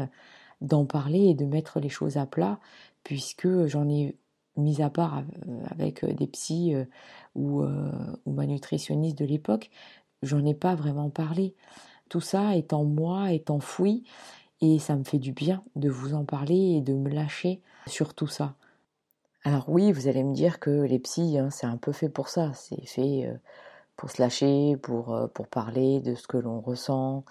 d'en 0.60 0.86
parler 0.86 1.30
et 1.30 1.34
de 1.34 1.44
mettre 1.44 1.80
les 1.80 1.88
choses 1.88 2.16
à 2.16 2.26
plat 2.26 2.58
puisque 3.04 3.66
j'en 3.66 3.88
ai 3.88 4.16
mis 4.60 4.82
à 4.82 4.90
part 4.90 5.24
avec 5.70 6.04
des 6.04 6.26
psys 6.26 6.74
ou, 7.34 7.62
ou 7.62 8.32
ma 8.32 8.46
nutritionniste 8.46 9.18
de 9.18 9.24
l'époque, 9.24 9.70
j'en 10.22 10.44
ai 10.44 10.54
pas 10.54 10.74
vraiment 10.74 11.10
parlé. 11.10 11.54
Tout 12.08 12.20
ça 12.20 12.56
est 12.56 12.72
en 12.72 12.84
moi, 12.84 13.32
est 13.32 13.50
enfoui 13.50 14.04
et 14.60 14.78
ça 14.78 14.96
me 14.96 15.04
fait 15.04 15.18
du 15.18 15.32
bien 15.32 15.62
de 15.76 15.88
vous 15.88 16.14
en 16.14 16.24
parler 16.24 16.76
et 16.76 16.80
de 16.80 16.94
me 16.94 17.08
lâcher 17.08 17.60
sur 17.86 18.14
tout 18.14 18.26
ça. 18.26 18.54
Alors 19.42 19.68
oui, 19.68 19.90
vous 19.92 20.06
allez 20.06 20.22
me 20.22 20.34
dire 20.34 20.60
que 20.60 20.70
les 20.70 20.98
psys, 20.98 21.38
hein, 21.38 21.48
c'est 21.50 21.66
un 21.66 21.78
peu 21.78 21.92
fait 21.92 22.10
pour 22.10 22.28
ça. 22.28 22.52
C'est 22.54 22.84
fait 22.86 23.26
euh, 23.26 23.34
pour 23.96 24.10
se 24.10 24.20
lâcher, 24.20 24.76
pour, 24.76 25.14
euh, 25.14 25.28
pour 25.28 25.46
parler 25.48 26.00
de 26.00 26.14
ce 26.14 26.26
que 26.26 26.36
l'on 26.36 26.60
ressent, 26.60 27.24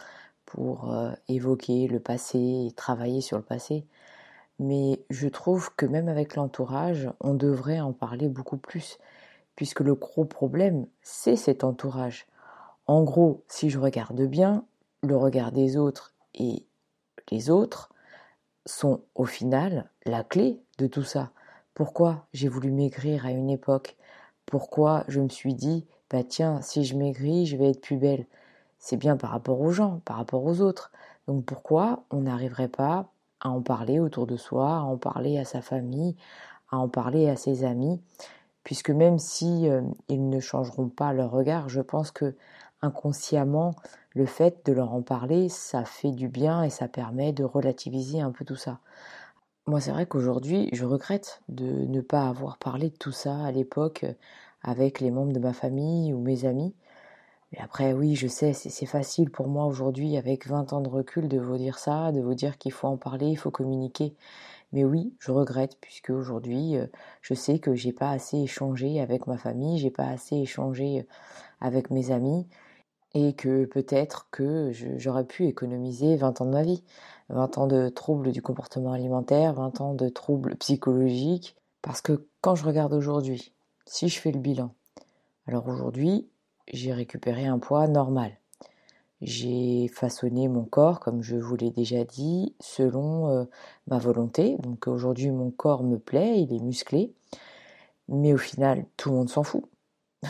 pour 0.46 0.92
euh, 0.92 1.12
évoquer 1.28 1.88
le 1.88 2.00
passé 2.00 2.40
et 2.68 2.72
travailler 2.76 3.22
sur 3.22 3.38
le 3.38 3.44
passé. 3.44 3.86
Mais 4.60 5.04
je 5.10 5.28
trouve 5.28 5.74
que 5.76 5.86
même 5.86 6.10
avec 6.10 6.36
l'entourage, 6.36 7.10
on 7.22 7.34
devrait 7.34 7.80
en 7.80 7.94
parler 7.94 8.28
beaucoup 8.28 8.58
plus, 8.58 8.98
puisque 9.56 9.80
le 9.80 9.96
gros 9.96 10.26
problème, 10.26 10.86
c'est 11.02 11.38
cet 11.38 11.64
entourage. 11.64 12.28
En 12.86 13.04
gros, 13.04 13.44
si 13.48 13.70
je 13.70 13.80
regarde 13.80 14.22
bien, 14.22 14.66
le 15.02 15.16
regard 15.16 15.52
des 15.52 15.78
autres 15.78 16.14
et 16.36 16.66
les 17.32 17.50
autres 17.50 17.90
sont 18.66 19.02
au 19.16 19.26
final 19.26 19.90
la 20.06 20.24
clé 20.24 20.60
de 20.78 20.88
tout 20.88 21.04
ça. 21.04 21.32
Pourquoi 21.74 22.28
j'ai 22.34 22.50
voulu 22.50 22.72
maigrir 22.72 23.26
à 23.26 23.32
une 23.32 23.50
époque? 23.50 23.96
Pourquoi 24.46 25.06
je 25.08 25.22
me 25.22 25.30
suis 25.30 25.54
dit, 25.54 25.86
bah 26.10 26.24
tiens, 26.24 26.62
si 26.62 26.84
je 26.84 26.98
maigris, 26.98 27.46
je 27.46 27.56
vais 27.56 27.70
être 27.70 27.82
plus 27.82 27.98
belle 27.98 28.26
C'est 28.80 28.98
bien 28.98 29.16
par 29.16 29.30
rapport 29.30 29.62
aux 29.62 29.72
gens, 29.72 30.02
par 30.06 30.18
rapport 30.18 30.44
aux 30.44 30.60
autres. 30.62 30.92
Donc 31.28 31.46
pourquoi 31.46 32.04
on 32.12 32.22
n'arriverait 32.22 32.68
pas 32.68 33.12
à 33.42 33.50
en 33.50 33.62
parler 33.62 34.00
autour 34.00 34.28
de 34.28 34.38
soi, 34.38 34.78
à 34.78 34.82
en 34.82 34.98
parler 34.98 35.38
à 35.38 35.46
sa 35.46 35.62
famille, 35.62 36.16
à 36.72 36.78
en 36.78 36.90
parler 36.90 37.30
à 37.30 37.36
ses 37.36 37.64
amis 37.64 38.00
Puisque 38.64 38.92
même 38.92 39.18
si 39.18 39.68
euh, 39.68 39.82
ils 40.10 40.30
ne 40.30 40.40
changeront 40.40 40.90
pas 40.90 41.14
leur 41.14 41.32
regard, 41.32 41.70
je 41.70 41.82
pense 41.82 42.12
que 42.12 42.36
inconsciemment, 42.82 43.74
le 44.14 44.26
fait 44.26 44.66
de 44.66 44.74
leur 44.74 44.94
en 44.94 45.02
parler, 45.02 45.50
ça 45.50 45.86
fait 45.86 46.12
du 46.12 46.28
bien 46.28 46.64
et 46.64 46.70
ça 46.70 46.88
permet 46.88 47.34
de 47.34 47.44
relativiser 47.44 48.22
un 48.22 48.32
peu 48.32 48.46
tout 48.46 48.56
ça. 48.56 48.80
Moi, 49.66 49.82
c'est 49.82 49.92
vrai 49.92 50.06
qu'aujourd'hui, 50.06 50.70
je 50.72 50.86
regrette 50.86 51.42
de 51.50 51.66
ne 51.66 52.02
pas 52.02 52.28
avoir 52.28 52.58
parlé 52.58 52.90
de 52.90 52.96
tout 52.96 53.12
ça 53.12 53.44
à 53.44 53.52
l'époque 53.52 54.04
euh, 54.04 54.14
avec 54.62 55.00
les 55.00 55.12
membres 55.12 55.34
de 55.34 55.40
ma 55.40 55.54
famille 55.54 56.14
ou 56.14 56.20
mes 56.20 56.46
amis. 56.46 56.76
Mais 57.52 57.60
après, 57.60 57.94
oui, 57.94 58.16
je 58.16 58.28
sais, 58.28 58.54
c'est 58.54 58.86
facile 58.86 59.32
pour 59.32 59.48
moi 59.48 59.66
aujourd'hui, 59.66 60.18
avec 60.18 60.48
20 60.48 60.74
ans 60.74 60.82
de 60.82 60.90
recul, 60.90 61.28
de 61.28 61.40
vous 61.40 61.58
dire 61.58 61.80
ça, 61.80 62.12
de 62.12 62.22
vous 62.22 62.36
dire 62.36 62.58
qu'il 62.58 62.72
faut 62.72 62.88
en 62.88 62.98
parler, 62.98 63.28
il 63.28 63.38
faut 63.38 63.52
communiquer. 63.52 64.16
Mais 64.72 64.84
oui, 64.86 65.16
je 65.20 65.32
regrette, 65.32 65.78
puisque 65.82 66.12
aujourd'hui, 66.12 66.78
euh, 66.78 66.86
je 67.22 67.34
sais 67.34 67.58
que 67.58 67.74
j'ai 67.74 67.92
pas 67.92 68.12
assez 68.12 68.38
échangé 68.38 69.02
avec 69.02 69.26
ma 69.26 69.38
famille, 69.38 69.80
j'ai 69.80 69.90
pas 69.90 70.06
assez 70.06 70.36
échangé 70.36 71.00
euh, 71.00 71.04
avec 71.60 71.90
mes 71.90 72.12
amis, 72.12 72.48
et 73.16 73.34
que 73.34 73.66
peut-être 73.66 74.28
que 74.32 74.72
j'aurais 74.98 75.26
pu 75.26 75.48
économiser 75.48 76.16
20 76.16 76.42
ans 76.42 76.46
de 76.46 76.52
ma 76.52 76.64
vie. 76.64 76.84
20 77.30 77.58
ans 77.60 77.68
de 77.68 77.90
troubles 77.90 78.32
du 78.32 78.42
comportement 78.42 78.92
alimentaire, 78.92 79.54
20 79.54 79.82
ans 79.82 79.94
de 79.94 80.10
troubles 80.10 80.56
psychologiques. 80.58 81.56
Parce 81.82 82.02
que 82.02 82.28
quand 82.42 82.56
je 82.56 82.66
regarde 82.66 82.94
aujourd'hui, 82.94 83.54
si 83.86 84.10
je 84.10 84.20
fais 84.20 84.32
le 84.32 84.40
bilan, 84.40 84.74
alors 85.48 85.68
aujourd'hui, 85.68 86.29
j'ai 86.72 86.94
récupéré 86.94 87.46
un 87.46 87.60
poids 87.60 87.88
normal. 87.88 88.32
J'ai 89.22 89.90
façonné 89.90 90.48
mon 90.48 90.64
corps, 90.64 91.02
comme 91.02 91.22
je 91.22 91.36
vous 91.36 91.56
l'ai 91.58 91.72
déjà 91.72 92.06
dit, 92.06 92.56
selon 92.62 93.30
euh, 93.30 93.46
ma 93.88 94.00
volonté. 94.00 94.58
Donc 94.60 94.88
aujourd'hui, 94.88 95.30
mon 95.30 95.52
corps 95.52 95.84
me 95.84 95.98
plaît, 95.98 96.42
il 96.42 96.54
est 96.54 96.62
musclé. 96.62 97.14
Mais 98.08 98.34
au 98.34 98.38
final, 98.38 98.86
tout 98.98 99.10
le 99.10 99.16
monde 99.16 99.30
s'en 99.30 99.44
fout. 99.44 99.66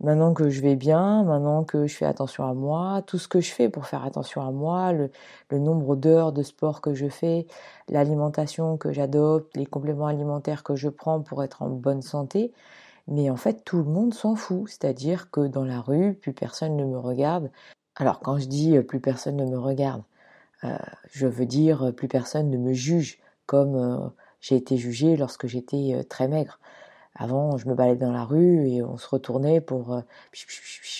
Maintenant 0.00 0.34
que 0.34 0.50
je 0.50 0.60
vais 0.60 0.74
bien, 0.76 1.22
maintenant 1.22 1.62
que 1.62 1.86
je 1.86 1.94
fais 1.96 2.06
attention 2.06 2.44
à 2.44 2.54
moi, 2.54 3.02
tout 3.06 3.18
ce 3.18 3.28
que 3.28 3.40
je 3.40 3.52
fais 3.52 3.68
pour 3.68 3.86
faire 3.86 4.04
attention 4.04 4.42
à 4.42 4.50
moi, 4.50 4.92
le, 4.92 5.10
nombre 5.52 5.94
d'heures 5.94 6.32
de 6.32 6.42
sport 6.42 6.80
que 6.80 6.92
je 6.92 7.08
fais, 7.08 7.46
l'alimentation 7.88 8.76
que 8.76 8.92
j'adopte, 8.92 9.56
les 9.56 9.66
compléments 9.66 10.08
alimentaires 10.08 10.64
que 10.64 10.74
je 10.74 10.88
prends 10.88 11.20
pour 11.20 11.44
être 11.44 11.62
en 11.62 11.68
bonne 11.68 12.02
santé, 12.02 12.52
mais 13.08 13.30
en 13.30 13.36
fait 13.36 13.64
tout 13.64 13.78
le 13.78 13.84
monde 13.84 14.14
s'en 14.14 14.36
fout, 14.36 14.68
c'est-à-dire 14.68 15.30
que 15.30 15.46
dans 15.46 15.64
la 15.64 15.80
rue, 15.80 16.14
plus 16.14 16.32
personne 16.32 16.76
ne 16.76 16.84
me 16.84 16.98
regarde. 16.98 17.50
Alors 17.96 18.20
quand 18.20 18.38
je 18.38 18.46
dis 18.46 18.76
euh, 18.76 18.82
plus 18.82 19.00
personne 19.00 19.36
ne 19.36 19.44
me 19.44 19.58
regarde, 19.58 20.02
euh, 20.64 20.76
je 21.10 21.26
veux 21.26 21.46
dire 21.46 21.84
euh, 21.84 21.92
plus 21.92 22.08
personne 22.08 22.50
ne 22.50 22.58
me 22.58 22.72
juge 22.72 23.18
comme 23.46 24.12
j'ai 24.40 24.56
été 24.56 24.76
jugée 24.78 25.16
lorsque 25.16 25.46
j'étais 25.46 26.04
très 26.08 26.28
maigre. 26.28 26.58
Avant, 27.16 27.58
je 27.58 27.68
me 27.68 27.74
baladais 27.74 28.06
dans 28.06 28.12
la 28.12 28.24
rue 28.24 28.66
et 28.68 28.82
on 28.82 28.96
se 28.96 29.08
retournait 29.08 29.60
pour 29.60 30.00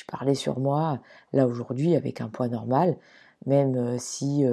parler 0.08 0.34
sur 0.34 0.58
moi. 0.58 0.98
Là, 1.32 1.46
aujourd'hui, 1.46 1.96
avec 1.96 2.20
un 2.20 2.28
poids 2.28 2.48
normal, 2.48 2.98
même 3.46 3.98
si 3.98 4.44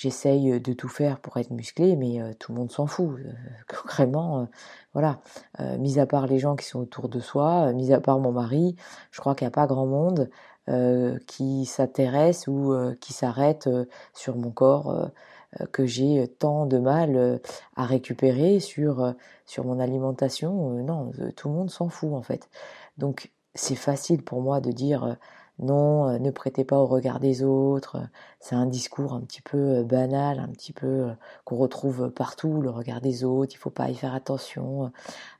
j'essaye 0.00 0.60
de 0.60 0.72
tout 0.72 0.88
faire 0.88 1.20
pour 1.20 1.36
être 1.36 1.50
musclé, 1.50 1.96
mais 1.96 2.20
tout 2.38 2.52
le 2.52 2.58
monde 2.58 2.70
s'en 2.70 2.86
fout. 2.86 3.18
Concrètement, 3.68 4.48
voilà. 4.92 5.20
mis 5.78 5.98
à 5.98 6.06
part 6.06 6.26
les 6.26 6.38
gens 6.38 6.56
qui 6.56 6.66
sont 6.66 6.80
autour 6.80 7.08
de 7.08 7.20
soi, 7.20 7.72
mis 7.72 7.92
à 7.92 8.00
part 8.00 8.18
mon 8.18 8.32
mari, 8.32 8.76
je 9.10 9.20
crois 9.20 9.34
qu'il 9.34 9.46
n'y 9.46 9.52
a 9.52 9.52
pas 9.52 9.66
grand 9.66 9.86
monde 9.86 10.30
qui 11.26 11.66
s'intéresse 11.66 12.46
ou 12.48 12.74
qui 13.00 13.12
s'arrête 13.12 13.68
sur 14.14 14.36
mon 14.36 14.50
corps 14.50 15.10
euh, 15.60 15.66
que 15.72 15.84
j'ai 15.84 16.28
tant 16.38 16.66
de 16.66 16.78
mal 16.78 17.16
euh, 17.16 17.38
à 17.74 17.84
récupérer 17.84 18.60
sur, 18.60 19.02
euh, 19.02 19.12
sur 19.46 19.64
mon 19.64 19.80
alimentation. 19.80 20.52
Non, 20.84 21.10
tout 21.36 21.48
le 21.48 21.54
monde 21.54 21.70
s'en 21.70 21.88
fout 21.88 22.12
en 22.14 22.22
fait. 22.22 22.48
Donc 22.98 23.32
c'est 23.54 23.74
facile 23.74 24.22
pour 24.22 24.42
moi 24.42 24.60
de 24.60 24.70
dire 24.70 25.16
non, 25.60 26.18
ne 26.18 26.30
prêtez 26.30 26.64
pas 26.64 26.78
au 26.78 26.86
regard 26.86 27.20
des 27.20 27.42
autres. 27.42 27.98
C'est 28.40 28.54
un 28.54 28.66
discours 28.66 29.12
un 29.14 29.20
petit 29.20 29.42
peu 29.42 29.82
banal, 29.82 30.38
un 30.38 30.48
petit 30.48 30.72
peu 30.72 31.08
qu'on 31.44 31.56
retrouve 31.56 32.10
partout, 32.10 32.60
le 32.60 32.70
regard 32.70 33.00
des 33.00 33.24
autres, 33.24 33.54
il 33.54 33.58
faut 33.58 33.70
pas 33.70 33.90
y 33.90 33.94
faire 33.94 34.14
attention, 34.14 34.90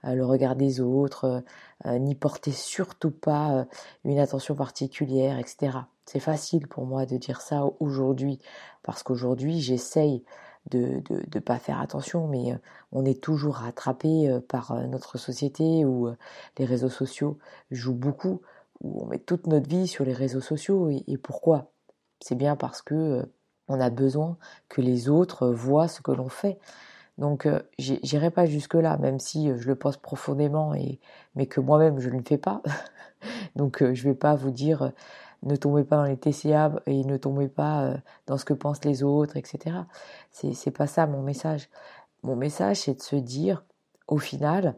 le 0.04 0.22
regard 0.24 0.56
des 0.56 0.80
autres, 0.80 1.42
n'y 1.86 2.14
portez 2.14 2.52
surtout 2.52 3.10
pas 3.10 3.66
une 4.04 4.18
attention 4.18 4.54
particulière, 4.54 5.38
etc. 5.38 5.78
C'est 6.04 6.20
facile 6.20 6.66
pour 6.66 6.86
moi 6.86 7.06
de 7.06 7.16
dire 7.16 7.40
ça 7.40 7.64
aujourd'hui, 7.78 8.40
parce 8.82 9.02
qu'aujourd'hui 9.02 9.60
j'essaye 9.60 10.24
de 10.70 11.02
ne 11.08 11.40
pas 11.40 11.58
faire 11.58 11.80
attention, 11.80 12.26
mais 12.26 12.52
euh, 12.52 12.56
on 12.92 13.04
est 13.04 13.22
toujours 13.22 13.56
rattrapé 13.56 14.28
euh, 14.28 14.40
par 14.40 14.72
euh, 14.72 14.86
notre 14.86 15.18
société 15.18 15.84
où 15.84 16.08
les 16.58 16.64
réseaux 16.64 16.90
sociaux 16.90 17.38
jouent 17.70 17.94
beaucoup, 17.94 18.42
où 18.80 19.02
on 19.02 19.06
met 19.06 19.18
toute 19.18 19.46
notre 19.46 19.68
vie 19.68 19.86
sur 19.86 20.04
les 20.04 20.12
réseaux 20.12 20.40
sociaux. 20.40 20.90
Et, 20.90 21.16
pourquoi? 21.18 21.72
C'est 22.20 22.34
bien 22.34 22.56
parce 22.56 22.82
que 22.82 23.28
on 23.68 23.80
a 23.80 23.90
besoin 23.90 24.36
que 24.68 24.80
les 24.80 25.08
autres 25.08 25.48
voient 25.48 25.88
ce 25.88 26.02
que 26.02 26.10
l'on 26.10 26.28
fait. 26.28 26.58
Donc 27.18 27.46
j'irai 27.78 28.30
pas 28.30 28.46
jusque 28.46 28.74
là, 28.74 28.96
même 28.98 29.18
si 29.18 29.48
je 29.56 29.68
le 29.68 29.74
pense 29.74 29.96
profondément 29.96 30.74
et 30.74 30.98
mais 31.34 31.46
que 31.46 31.60
moi-même 31.60 32.00
je 32.00 32.08
ne 32.08 32.16
le 32.18 32.24
fais 32.26 32.38
pas. 32.38 32.62
Donc 33.56 33.82
je 33.82 34.08
vais 34.08 34.14
pas 34.14 34.34
vous 34.34 34.50
dire 34.50 34.92
ne 35.42 35.56
tombez 35.56 35.84
pas 35.84 35.96
dans 35.96 36.04
les 36.04 36.16
TCA 36.16 36.72
et 36.86 37.04
ne 37.04 37.16
tombez 37.16 37.48
pas 37.48 37.84
euh, 37.84 37.96
dans 38.26 38.36
ce 38.36 38.44
que 38.44 38.52
pensent 38.52 38.84
les 38.84 39.02
autres, 39.02 39.36
etc. 39.36 39.76
C'est, 40.30 40.52
c'est 40.52 40.70
pas 40.70 40.86
ça 40.86 41.06
mon 41.06 41.22
message. 41.22 41.70
Mon 42.22 42.36
message, 42.36 42.80
c'est 42.80 42.94
de 42.94 43.02
se 43.02 43.16
dire, 43.16 43.64
au 44.06 44.18
final, 44.18 44.76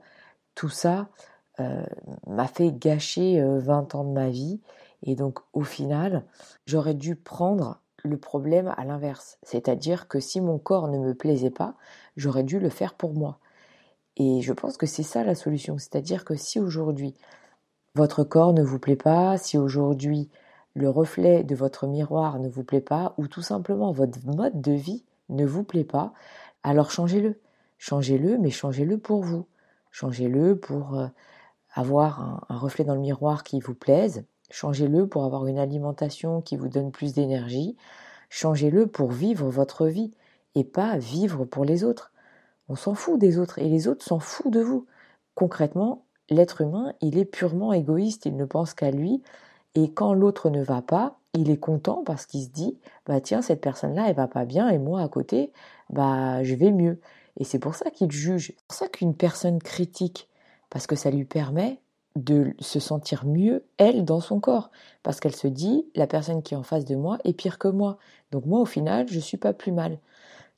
tout 0.54 0.68
ça 0.68 1.00
euh, 1.00 1.31
m'a 1.58 2.46
fait 2.46 2.72
gâcher 2.72 3.42
20 3.42 3.94
euh, 3.94 3.98
ans 3.98 4.04
de 4.04 4.12
ma 4.12 4.28
vie. 4.28 4.60
Et 5.02 5.14
donc, 5.14 5.40
au 5.52 5.62
final, 5.62 6.24
j'aurais 6.66 6.94
dû 6.94 7.16
prendre 7.16 7.80
le 8.04 8.16
problème 8.16 8.72
à 8.76 8.84
l'inverse. 8.84 9.38
C'est-à-dire 9.42 10.08
que 10.08 10.20
si 10.20 10.40
mon 10.40 10.58
corps 10.58 10.88
ne 10.88 10.98
me 10.98 11.14
plaisait 11.14 11.50
pas, 11.50 11.74
j'aurais 12.16 12.44
dû 12.44 12.58
le 12.58 12.68
faire 12.68 12.94
pour 12.94 13.14
moi. 13.14 13.38
Et 14.16 14.42
je 14.42 14.52
pense 14.52 14.76
que 14.76 14.86
c'est 14.86 15.02
ça 15.02 15.24
la 15.24 15.34
solution. 15.34 15.78
C'est-à-dire 15.78 16.24
que 16.24 16.34
si 16.34 16.60
aujourd'hui, 16.60 17.14
votre 17.94 18.24
corps 18.24 18.52
ne 18.52 18.62
vous 18.62 18.78
plaît 18.78 18.96
pas, 18.96 19.38
si 19.38 19.58
aujourd'hui 19.58 20.30
le 20.74 20.88
reflet 20.88 21.44
de 21.44 21.54
votre 21.54 21.86
miroir 21.86 22.38
ne 22.38 22.48
vous 22.48 22.64
plaît 22.64 22.80
pas, 22.80 23.14
ou 23.18 23.26
tout 23.28 23.42
simplement 23.42 23.92
votre 23.92 24.18
mode 24.24 24.60
de 24.60 24.72
vie 24.72 25.04
ne 25.28 25.46
vous 25.46 25.64
plaît 25.64 25.84
pas, 25.84 26.12
alors 26.62 26.90
changez-le. 26.90 27.38
Changez-le, 27.78 28.38
mais 28.38 28.50
changez-le 28.50 28.98
pour 28.98 29.22
vous. 29.22 29.46
Changez-le 29.90 30.56
pour 30.56 30.98
euh, 30.98 31.08
avoir 31.72 32.44
un, 32.48 32.56
reflet 32.56 32.84
dans 32.84 32.94
le 32.94 33.00
miroir 33.00 33.42
qui 33.42 33.60
vous 33.60 33.74
plaise. 33.74 34.24
Changez-le 34.50 35.06
pour 35.06 35.24
avoir 35.24 35.46
une 35.46 35.58
alimentation 35.58 36.42
qui 36.42 36.56
vous 36.56 36.68
donne 36.68 36.92
plus 36.92 37.14
d'énergie. 37.14 37.76
Changez-le 38.28 38.86
pour 38.86 39.10
vivre 39.10 39.48
votre 39.48 39.86
vie 39.86 40.12
et 40.54 40.64
pas 40.64 40.96
vivre 40.98 41.44
pour 41.44 41.64
les 41.64 41.84
autres. 41.84 42.12
On 42.68 42.76
s'en 42.76 42.94
fout 42.94 43.18
des 43.18 43.38
autres 43.38 43.58
et 43.58 43.68
les 43.68 43.88
autres 43.88 44.04
s'en 44.04 44.18
foutent 44.18 44.52
de 44.52 44.60
vous. 44.60 44.86
Concrètement, 45.34 46.04
l'être 46.30 46.60
humain, 46.60 46.92
il 47.00 47.18
est 47.18 47.24
purement 47.24 47.72
égoïste, 47.72 48.26
il 48.26 48.36
ne 48.36 48.44
pense 48.44 48.74
qu'à 48.74 48.90
lui. 48.90 49.22
Et 49.74 49.90
quand 49.90 50.12
l'autre 50.12 50.50
ne 50.50 50.62
va 50.62 50.82
pas, 50.82 51.18
il 51.34 51.50
est 51.50 51.58
content 51.58 52.02
parce 52.04 52.26
qu'il 52.26 52.42
se 52.42 52.50
dit, 52.50 52.78
bah 53.06 53.20
tiens, 53.20 53.40
cette 53.40 53.62
personne-là, 53.62 54.08
elle 54.08 54.16
va 54.16 54.28
pas 54.28 54.44
bien 54.44 54.68
et 54.68 54.78
moi 54.78 55.00
à 55.00 55.08
côté, 55.08 55.52
bah 55.90 56.42
je 56.44 56.54
vais 56.54 56.72
mieux. 56.72 57.00
Et 57.38 57.44
c'est 57.44 57.58
pour 57.58 57.74
ça 57.74 57.90
qu'il 57.90 58.12
juge. 58.12 58.48
C'est 58.48 58.66
pour 58.66 58.76
ça 58.76 58.88
qu'une 58.88 59.14
personne 59.14 59.58
critique, 59.58 60.28
parce 60.72 60.86
que 60.86 60.96
ça 60.96 61.10
lui 61.10 61.26
permet 61.26 61.78
de 62.16 62.54
se 62.58 62.80
sentir 62.80 63.26
mieux, 63.26 63.66
elle, 63.76 64.06
dans 64.06 64.20
son 64.20 64.40
corps. 64.40 64.70
Parce 65.02 65.20
qu'elle 65.20 65.36
se 65.36 65.46
dit, 65.46 65.86
la 65.94 66.06
personne 66.06 66.42
qui 66.42 66.54
est 66.54 66.56
en 66.56 66.62
face 66.62 66.86
de 66.86 66.96
moi 66.96 67.18
est 67.24 67.34
pire 67.34 67.58
que 67.58 67.68
moi. 67.68 67.98
Donc 68.30 68.46
moi, 68.46 68.58
au 68.58 68.64
final, 68.64 69.06
je 69.06 69.20
suis 69.20 69.36
pas 69.36 69.52
plus 69.52 69.70
mal. 69.70 69.98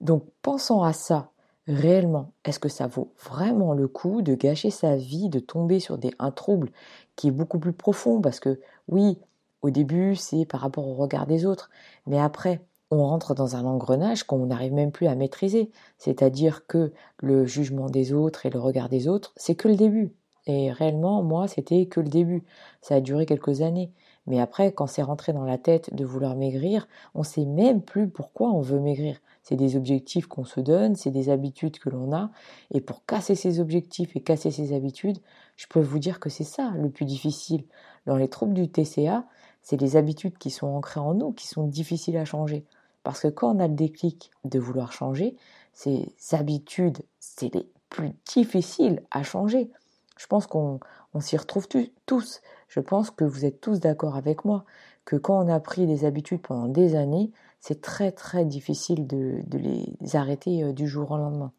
Donc 0.01 0.23
pensant 0.41 0.85
à 0.85 0.93
ça, 0.93 1.33
réellement, 1.67 2.31
est-ce 2.45 2.61
que 2.61 2.69
ça 2.69 2.87
vaut 2.87 3.13
vraiment 3.25 3.75
le 3.75 3.89
coup 3.89 4.23
de 4.23 4.37
gâcher 4.37 4.71
sa 4.71 4.95
vie, 4.95 5.29
de 5.29 5.41
tomber 5.41 5.81
sur 5.81 5.99
des, 5.99 6.13
un 6.21 6.31
trouble 6.31 6.71
qui 7.17 7.27
est 7.27 7.33
beaucoup 7.33 7.59
plus 7.59 7.73
profond? 7.73 8.21
Parce 8.21 8.39
que 8.39 8.61
oui, 8.87 9.19
au 9.63 9.71
début, 9.71 10.15
c'est 10.15 10.45
par 10.45 10.61
rapport 10.61 10.87
au 10.87 10.95
regard 10.95 11.27
des 11.27 11.45
autres, 11.45 11.71
mais 12.07 12.21
après, 12.21 12.61
on 12.91 13.07
rentre 13.07 13.35
dans 13.35 13.57
un 13.57 13.65
engrenage 13.65 14.25
qu'on 14.25 14.47
n'arrive 14.47 14.73
même 14.73 14.93
plus 14.93 15.07
à 15.07 15.15
maîtriser. 15.15 15.71
C'est-à-dire 15.99 16.67
que 16.67 16.93
le 17.19 17.47
jugement 17.47 17.89
des 17.89 18.13
autres 18.13 18.47
et 18.47 18.51
le 18.51 18.59
regard 18.59 18.89
des 18.89 19.09
autres, 19.09 19.33
c'est 19.37 19.55
que 19.55 19.69
le 19.69 19.77
début. 19.77 20.15
Et 20.47 20.71
réellement, 20.71 21.23
moi, 21.23 21.49
c'était 21.49 21.87
que 21.87 22.01
le 22.01 22.09
début. 22.09 22.45
Ça 22.83 22.97
a 22.97 23.01
duré 23.01 23.25
quelques 23.27 23.63
années. 23.63 23.93
Mais 24.27 24.41
après, 24.41 24.73
quand 24.73 24.87
c'est 24.87 25.03
rentré 25.03 25.33
dans 25.33 25.45
la 25.45 25.59
tête 25.59 25.95
de 25.95 26.05
vouloir 26.05 26.35
maigrir, 26.35 26.89
on 27.15 27.23
sait 27.23 27.45
même 27.45 27.83
plus 27.83 28.09
pourquoi 28.09 28.51
on 28.51 28.61
veut 28.61 28.81
maigrir. 28.81 29.19
C'est 29.43 29.57
des 29.57 29.77
objectifs 29.77 30.27
qu'on 30.27 30.45
se 30.45 30.61
donne, 30.61 30.97
c'est 30.97 31.11
des 31.11 31.29
habitudes 31.29 31.79
que 31.79 31.91
l'on 31.91 32.15
a. 32.15 32.31
Et 32.71 32.81
pour 32.81 33.05
casser 33.05 33.35
ces 33.35 33.61
objectifs 33.61 34.17
et 34.17 34.23
casser 34.23 34.51
ces 34.51 34.75
habitudes, 34.75 35.19
je 35.57 35.67
peux 35.69 35.81
vous 35.81 35.99
dire 35.99 36.21
que 36.21 36.31
c'est 36.31 36.45
ça 36.45 36.73
le 36.77 36.89
plus 36.89 37.05
difficile. 37.05 37.65
Dans 38.07 38.17
les 38.17 38.29
troubles 38.29 38.55
du 38.55 38.69
TCA, 38.71 39.25
c'est 39.65 39.81
les 39.81 39.97
habitudes 39.97 40.39
qui 40.39 40.51
sont 40.51 40.69
ancrées 40.69 41.01
en 41.01 41.15
nous 41.15 41.33
qui 41.33 41.49
sont 41.49 41.67
difficiles 41.67 42.17
à 42.17 42.25
changer. 42.25 42.65
Parce 43.03 43.21
que 43.21 43.29
quand 43.29 43.57
on 43.57 43.59
a 43.59 43.67
le 43.67 43.75
déclic 43.75 44.31
de 44.45 44.59
vouloir 44.59 44.93
changer, 44.93 45.37
ces 45.73 46.15
habitudes, 46.31 46.99
c'est 47.19 47.53
les 47.53 47.67
plus 47.89 48.13
difficiles 48.27 49.03
à 49.11 49.23
changer. 49.23 49.71
Je 50.17 50.27
pense 50.27 50.47
qu'on 50.47 50.81
s'y 51.19 51.37
retrouve 51.37 51.67
tous. 52.07 52.41
Je 52.69 52.81
pense 52.81 53.11
que 53.11 53.25
vous 53.25 53.45
êtes 53.45 53.61
tous 53.61 53.81
d'accord 53.81 54.17
avec 54.17 54.45
moi 54.45 54.65
que 55.05 55.17
quand 55.17 55.45
on 55.45 55.49
a 55.49 55.61
pris 55.61 55.87
des 55.87 56.05
habitudes 56.05 56.41
pendant 56.41 56.69
des 56.69 56.95
années, 56.95 57.33
c'est 57.61 57.81
très 57.81 58.13
très 58.13 58.45
difficile 58.45 59.07
de, 59.07 59.41
les 59.51 60.17
arrêter 60.17 60.63
euh, 60.63 60.73
du 60.73 60.87
jour 60.87 61.11
au 61.11 61.17
lendemain. 61.17 61.53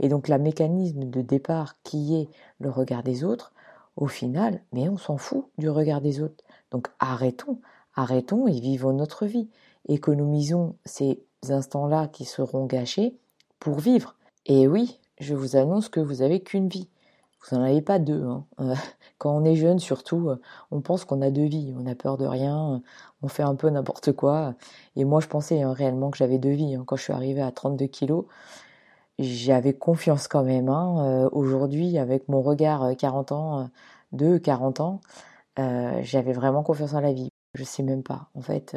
Et 0.00 0.08
donc 0.08 0.28
la 0.28 0.38
mécanisme 0.38 1.04
de 1.04 1.22
départ 1.22 1.76
qui 1.82 2.16
est 2.16 2.28
le 2.58 2.70
regard 2.70 3.02
des 3.02 3.24
autres, 3.24 3.52
au 3.96 4.06
final, 4.06 4.60
mais 4.72 4.88
on 4.88 4.96
s'en 4.96 5.16
fout 5.16 5.46
du 5.58 5.70
regard 5.70 6.00
des 6.00 6.20
autres. 6.20 6.42
Donc 6.70 6.88
arrêtons, 6.98 7.60
arrêtons 7.94 8.46
et 8.46 8.58
vivons 8.60 8.92
notre 8.92 9.26
vie. 9.26 9.48
Économisons 9.88 10.76
ces 10.84 11.22
instants-là 11.48 12.08
qui 12.08 12.24
seront 12.24 12.66
gâchés 12.66 13.16
pour 13.58 13.78
vivre. 13.78 14.16
Et 14.46 14.66
oui, 14.68 14.98
je 15.20 15.34
vous 15.34 15.56
annonce 15.56 15.88
que 15.88 16.00
vous 16.00 16.22
avez 16.22 16.40
qu'une 16.40 16.68
vie. 16.68 16.88
Vous 17.50 17.56
n'en 17.56 17.62
avez 17.62 17.82
pas 17.82 17.98
deux. 17.98 18.22
Hein. 18.24 18.44
Euh, 18.60 18.74
quand 19.18 19.36
on 19.36 19.44
est 19.44 19.56
jeune, 19.56 19.78
surtout, 19.78 20.30
euh, 20.30 20.40
on 20.70 20.80
pense 20.80 21.04
qu'on 21.04 21.22
a 21.22 21.30
deux 21.30 21.44
vies. 21.44 21.74
On 21.78 21.86
a 21.86 21.94
peur 21.94 22.16
de 22.16 22.26
rien, 22.26 22.82
on 23.22 23.28
fait 23.28 23.42
un 23.42 23.54
peu 23.54 23.68
n'importe 23.68 24.12
quoi. 24.12 24.54
Et 24.96 25.04
moi, 25.04 25.20
je 25.20 25.28
pensais 25.28 25.62
hein, 25.62 25.72
réellement 25.72 26.10
que 26.10 26.16
j'avais 26.16 26.38
deux 26.38 26.50
vies. 26.52 26.74
Hein. 26.74 26.84
Quand 26.86 26.96
je 26.96 27.02
suis 27.02 27.12
arrivée 27.12 27.42
à 27.42 27.52
32 27.52 27.86
kilos, 27.86 28.24
j'avais 29.18 29.74
confiance 29.74 30.28
quand 30.28 30.44
même. 30.44 30.68
Euh, 30.68 31.28
aujourd'hui, 31.32 31.98
avec 31.98 32.28
mon 32.28 32.42
regard 32.42 32.96
40 32.96 33.32
ans, 33.32 33.70
de 34.12 34.38
40 34.38 34.80
ans, 34.80 35.00
j'avais 35.56 36.32
vraiment 36.32 36.62
confiance 36.62 36.94
en 36.94 37.00
la 37.00 37.12
vie. 37.12 37.30
Je 37.54 37.62
sais 37.62 37.84
même 37.84 38.02
pas. 38.02 38.30
En 38.34 38.40
fait, 38.40 38.76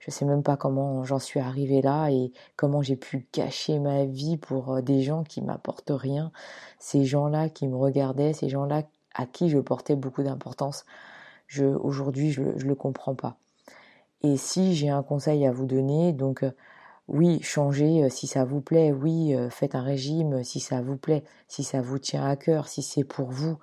je 0.00 0.10
sais 0.10 0.24
même 0.24 0.42
pas 0.42 0.56
comment 0.56 1.04
j'en 1.04 1.20
suis 1.20 1.38
arrivée 1.38 1.80
là 1.80 2.08
et 2.10 2.32
comment 2.56 2.82
j'ai 2.82 2.96
pu 2.96 3.28
cacher 3.30 3.78
ma 3.78 4.04
vie 4.04 4.36
pour 4.36 4.82
des 4.82 5.02
gens 5.02 5.22
qui 5.22 5.42
m'apportent 5.42 5.92
rien. 5.94 6.32
Ces 6.80 7.04
gens-là 7.04 7.48
qui 7.48 7.68
me 7.68 7.76
regardaient, 7.76 8.32
ces 8.32 8.48
gens-là 8.48 8.82
à 9.14 9.26
qui 9.26 9.48
je 9.48 9.58
portais 9.58 9.94
beaucoup 9.94 10.24
d'importance. 10.24 10.84
Aujourd'hui, 11.58 12.32
je, 12.32 12.42
je 12.56 12.66
le 12.66 12.74
comprends 12.74 13.14
pas. 13.14 13.36
Et 14.22 14.36
si 14.36 14.74
j'ai 14.74 14.90
un 14.90 15.04
conseil 15.04 15.46
à 15.46 15.52
vous 15.52 15.66
donner, 15.66 16.12
donc, 16.12 16.44
oui, 17.06 17.40
changez 17.42 18.10
si 18.10 18.26
ça 18.26 18.44
vous 18.44 18.60
plaît. 18.60 18.90
Oui, 18.90 19.36
faites 19.50 19.76
un 19.76 19.82
régime 19.82 20.42
si 20.42 20.58
ça 20.58 20.82
vous 20.82 20.96
plaît, 20.96 21.22
si 21.46 21.62
ça 21.62 21.80
vous 21.80 22.00
tient 22.00 22.24
à 22.24 22.34
cœur, 22.34 22.66
si 22.66 22.82
c'est 22.82 23.04
pour 23.04 23.30
vous 23.30 23.56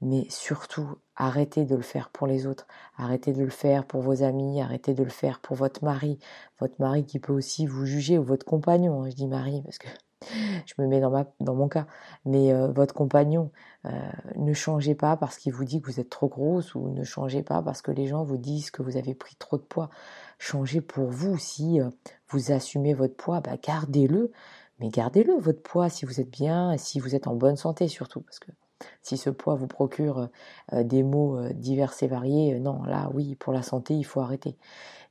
mais 0.00 0.26
surtout 0.30 0.96
arrêtez 1.20 1.64
de 1.64 1.76
le 1.76 1.82
faire 1.82 2.08
pour 2.08 2.26
les 2.26 2.46
autres, 2.46 2.66
arrêtez 2.96 3.32
de 3.32 3.42
le 3.42 3.50
faire 3.50 3.84
pour 3.84 4.00
vos 4.00 4.22
amis, 4.22 4.60
arrêtez 4.62 4.94
de 4.94 5.04
le 5.04 5.10
faire 5.10 5.40
pour 5.40 5.56
votre 5.56 5.84
mari, 5.84 6.18
votre 6.58 6.74
mari 6.78 7.04
qui 7.04 7.18
peut 7.18 7.32
aussi 7.32 7.66
vous 7.66 7.84
juger 7.84 8.18
ou 8.18 8.24
votre 8.24 8.46
compagnon, 8.46 9.02
hein, 9.02 9.10
je 9.10 9.14
dis 9.14 9.26
mari 9.26 9.62
parce 9.62 9.78
que 9.78 9.88
je 10.66 10.74
me 10.78 10.86
mets 10.86 11.00
dans, 11.00 11.54
mon 11.54 11.68
cas, 11.68 11.86
mais 12.24 12.52
euh, 12.52 12.68
votre 12.68 12.94
compagnon, 12.94 13.50
euh, 13.84 13.90
ne 14.36 14.52
changez 14.52 14.94
pas 14.94 15.16
parce 15.16 15.36
qu'il 15.36 15.52
vous 15.52 15.64
dit 15.64 15.80
que 15.80 15.86
vous 15.90 16.00
êtes 16.00 16.10
trop 16.10 16.28
grosse 16.28 16.74
ou 16.74 16.88
ne 16.88 17.04
changez 17.04 17.42
pas 17.42 17.62
parce 17.62 17.82
que 17.82 17.90
les 17.90 18.06
gens 18.06 18.24
vous 18.24 18.38
disent 18.38 18.70
que 18.70 18.82
vous 18.82 18.96
avez 18.96 19.14
pris 19.14 19.36
trop 19.36 19.56
de 19.56 19.62
poids. 19.62 19.90
Changez 20.38 20.80
pour 20.80 21.10
vous 21.10 21.38
si 21.38 21.80
euh, 21.80 21.90
vous 22.28 22.52
assumez 22.52 22.94
votre 22.94 23.16
poids, 23.16 23.40
bah 23.40 23.56
gardez-le, 23.62 24.32
mais 24.78 24.88
gardez-le 24.88 25.34
votre 25.34 25.62
poids 25.62 25.88
si 25.88 26.06
vous 26.06 26.20
êtes 26.20 26.30
bien, 26.30 26.76
si 26.78 27.00
vous 27.00 27.14
êtes 27.14 27.26
en 27.26 27.34
bonne 27.34 27.56
santé 27.56 27.88
surtout, 27.88 28.20
parce 28.20 28.38
que 28.38 28.52
si 29.02 29.16
ce 29.16 29.30
poids 29.30 29.54
vous 29.54 29.66
procure 29.66 30.28
euh, 30.72 30.82
des 30.82 31.02
maux 31.02 31.36
euh, 31.38 31.52
divers 31.52 31.94
et 32.02 32.06
variés, 32.06 32.54
euh, 32.54 32.58
non, 32.58 32.82
là 32.84 33.10
oui, 33.14 33.34
pour 33.36 33.52
la 33.52 33.62
santé, 33.62 33.94
il 33.94 34.04
faut 34.04 34.20
arrêter. 34.20 34.56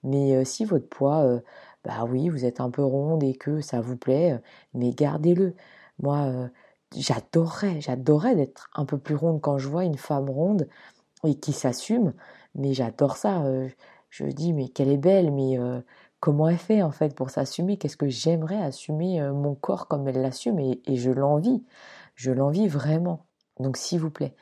Mais 0.04 0.46
si 0.46 0.66
votre 0.66 0.88
poids, 0.90 1.42
bah 1.84 2.06
oui, 2.10 2.30
vous 2.30 2.46
êtes 2.46 2.62
un 2.62 2.70
peu 2.72 2.84
ronde 2.84 3.24
et 3.24 3.36
que 3.36 3.62
ça 3.62 3.82
vous 3.82 3.98
plaît, 3.98 4.40
mais 4.74 4.92
gardez-le. 4.92 5.56
Moi, 6.00 6.50
j'adorerais, 6.96 7.82
j'adorerais 7.82 8.36
d'être 8.36 8.70
un 8.76 8.86
peu 8.86 8.98
plus 8.98 9.16
ronde 9.16 9.42
quand 9.42 9.58
je 9.58 9.68
vois 9.68 9.84
une 9.86 9.98
femme 9.98 10.30
ronde 10.30 10.70
et 11.26 11.36
qui 11.36 11.54
s'assume, 11.54 12.14
mais 12.56 12.74
j'adore 12.74 13.18
ça. 13.18 13.44
je 14.10 14.26
dis, 14.26 14.54
mais 14.54 14.70
qu'elle 14.70 14.90
est 14.90 14.98
belle, 14.98 15.32
mais 15.34 15.58
comment 16.20 16.50
elle 16.50 16.58
fait 16.58 16.82
en 16.84 16.92
fait 16.92 17.16
pour 17.16 17.30
s'assumer? 17.30 17.78
Qu'est-ce 17.78 17.98
que 17.98 18.10
j'aimerais 18.10 18.62
assumer 18.62 19.22
mon 19.34 19.56
corps 19.56 19.88
comme 19.88 20.08
elle 20.08 20.22
l'assume 20.22 20.60
et, 20.60 20.82
et 20.86 20.96
je 20.98 21.12
l'envie. 21.12 21.64
Je 22.16 22.32
l'envie 22.32 22.68
vraiment. 22.68 23.26
Donc 23.60 23.78
s'il 23.78 24.00
vous 24.00 24.10
plaît, 24.10 24.36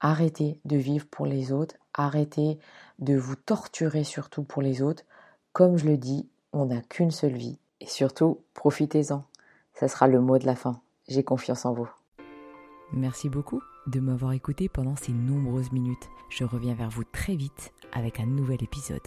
arrêtez 0.00 0.60
de 0.64 0.76
vivre 0.76 1.06
pour 1.10 1.26
les 1.26 1.52
autres, 1.52 1.76
arrêtez 1.94 2.58
de 2.98 3.16
vous 3.16 3.36
torturer 3.36 4.04
surtout 4.04 4.42
pour 4.42 4.62
les 4.62 4.82
autres. 4.82 5.04
Comme 5.52 5.76
je 5.76 5.86
le 5.86 5.96
dis, 5.96 6.28
on 6.52 6.66
n'a 6.66 6.80
qu'une 6.80 7.10
seule 7.10 7.36
vie. 7.36 7.58
Et 7.80 7.86
surtout, 7.86 8.40
profitez-en. 8.54 9.24
Ça 9.74 9.88
sera 9.88 10.08
le 10.08 10.20
mot 10.20 10.38
de 10.38 10.46
la 10.46 10.56
fin. 10.56 10.80
J'ai 11.08 11.22
confiance 11.22 11.66
en 11.66 11.72
vous. 11.72 11.88
Merci 12.92 13.28
beaucoup 13.28 13.62
de 13.86 14.00
m'avoir 14.00 14.32
écouté 14.32 14.68
pendant 14.68 14.96
ces 14.96 15.12
nombreuses 15.12 15.72
minutes. 15.72 16.08
Je 16.30 16.44
reviens 16.44 16.74
vers 16.74 16.90
vous 16.90 17.04
très 17.04 17.36
vite 17.36 17.72
avec 17.92 18.20
un 18.20 18.26
nouvel 18.26 18.62
épisode. 18.62 19.06